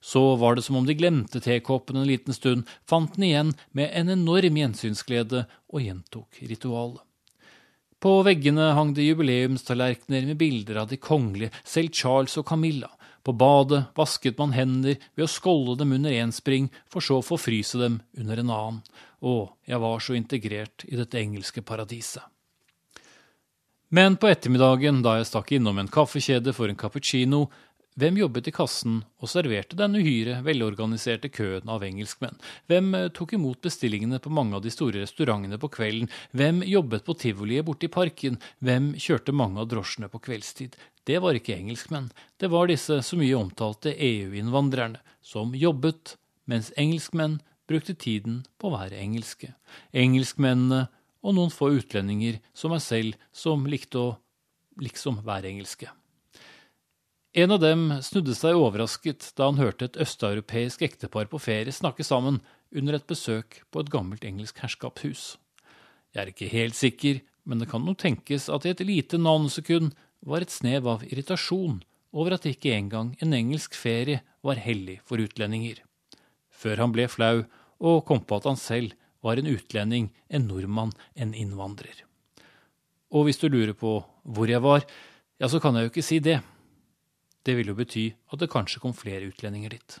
[0.00, 3.90] Så var det som om de glemte tekoppen en liten stund, fant den igjen med
[3.92, 7.02] en enorm gjensynsglede og gjentok ritualet.
[7.98, 12.92] På veggene hang det jubileumstallerkener med bilder av de kongelige, selv Charles og Camilla.
[13.28, 17.26] På badet vasket man hender ved å skålde dem under én spring, for så å
[17.26, 18.78] forfryse dem under en annen.
[19.20, 19.34] Å,
[19.68, 22.24] jeg var så integrert i dette engelske paradiset.
[23.92, 27.50] Men på ettermiddagen, da jeg stakk innom en kaffekjede for en cappuccino,
[27.98, 32.36] hvem jobbet i kassen og serverte den uhyre velorganiserte køen av engelskmenn?
[32.70, 36.08] Hvem eh, tok imot bestillingene på mange av de store restaurantene på kvelden?
[36.30, 38.38] Hvem jobbet på tivoliet borte i parken?
[38.62, 40.78] Hvem kjørte mange av drosjene på kveldstid?
[41.08, 47.38] Det var ikke engelskmenn, det var disse så mye omtalte EU-innvandrerne, som jobbet, mens engelskmenn
[47.68, 49.54] brukte tiden på å være engelske.
[49.96, 50.86] Engelskmennene
[51.24, 54.10] og noen få utlendinger som meg selv, som likte å
[54.80, 55.88] liksom være engelske.
[57.38, 62.04] En av dem snudde seg overrasket da han hørte et østeuropeisk ektepar på ferie snakke
[62.04, 62.40] sammen
[62.74, 65.36] under et besøk på et gammelt engelsk herskapshus.
[66.12, 69.94] Jeg er ikke helt sikker, men det kan nok tenkes at i et lite nanosekund
[70.20, 71.80] var et snev av irritasjon
[72.16, 75.82] over at ikke engang en engelsk ferie var hellig for utlendinger.
[76.48, 77.44] Før han ble flau
[77.78, 82.04] og kom på at han selv var en utlending, en nordmann, en innvandrer.
[83.14, 84.84] Og hvis du lurer på hvor jeg var,
[85.38, 86.40] ja, så kan jeg jo ikke si det.
[87.46, 89.98] Det vil jo bety at det kanskje kom flere utlendinger dit.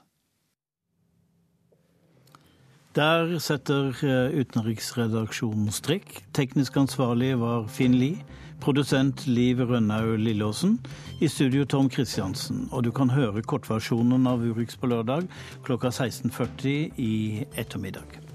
[2.98, 6.16] Der setter eh, utenriksredaksjonen strikk.
[6.34, 8.24] Teknisk ansvarlig var Finn Lie.
[8.58, 10.80] Produsent Liv Rønnaug Lillåsen.
[11.22, 12.66] I studio Tom Kristiansen.
[12.72, 15.30] Og du kan høre kortversjonen av Urix på lørdag
[15.62, 17.12] klokka 16.40 i
[17.54, 18.27] ettermiddag.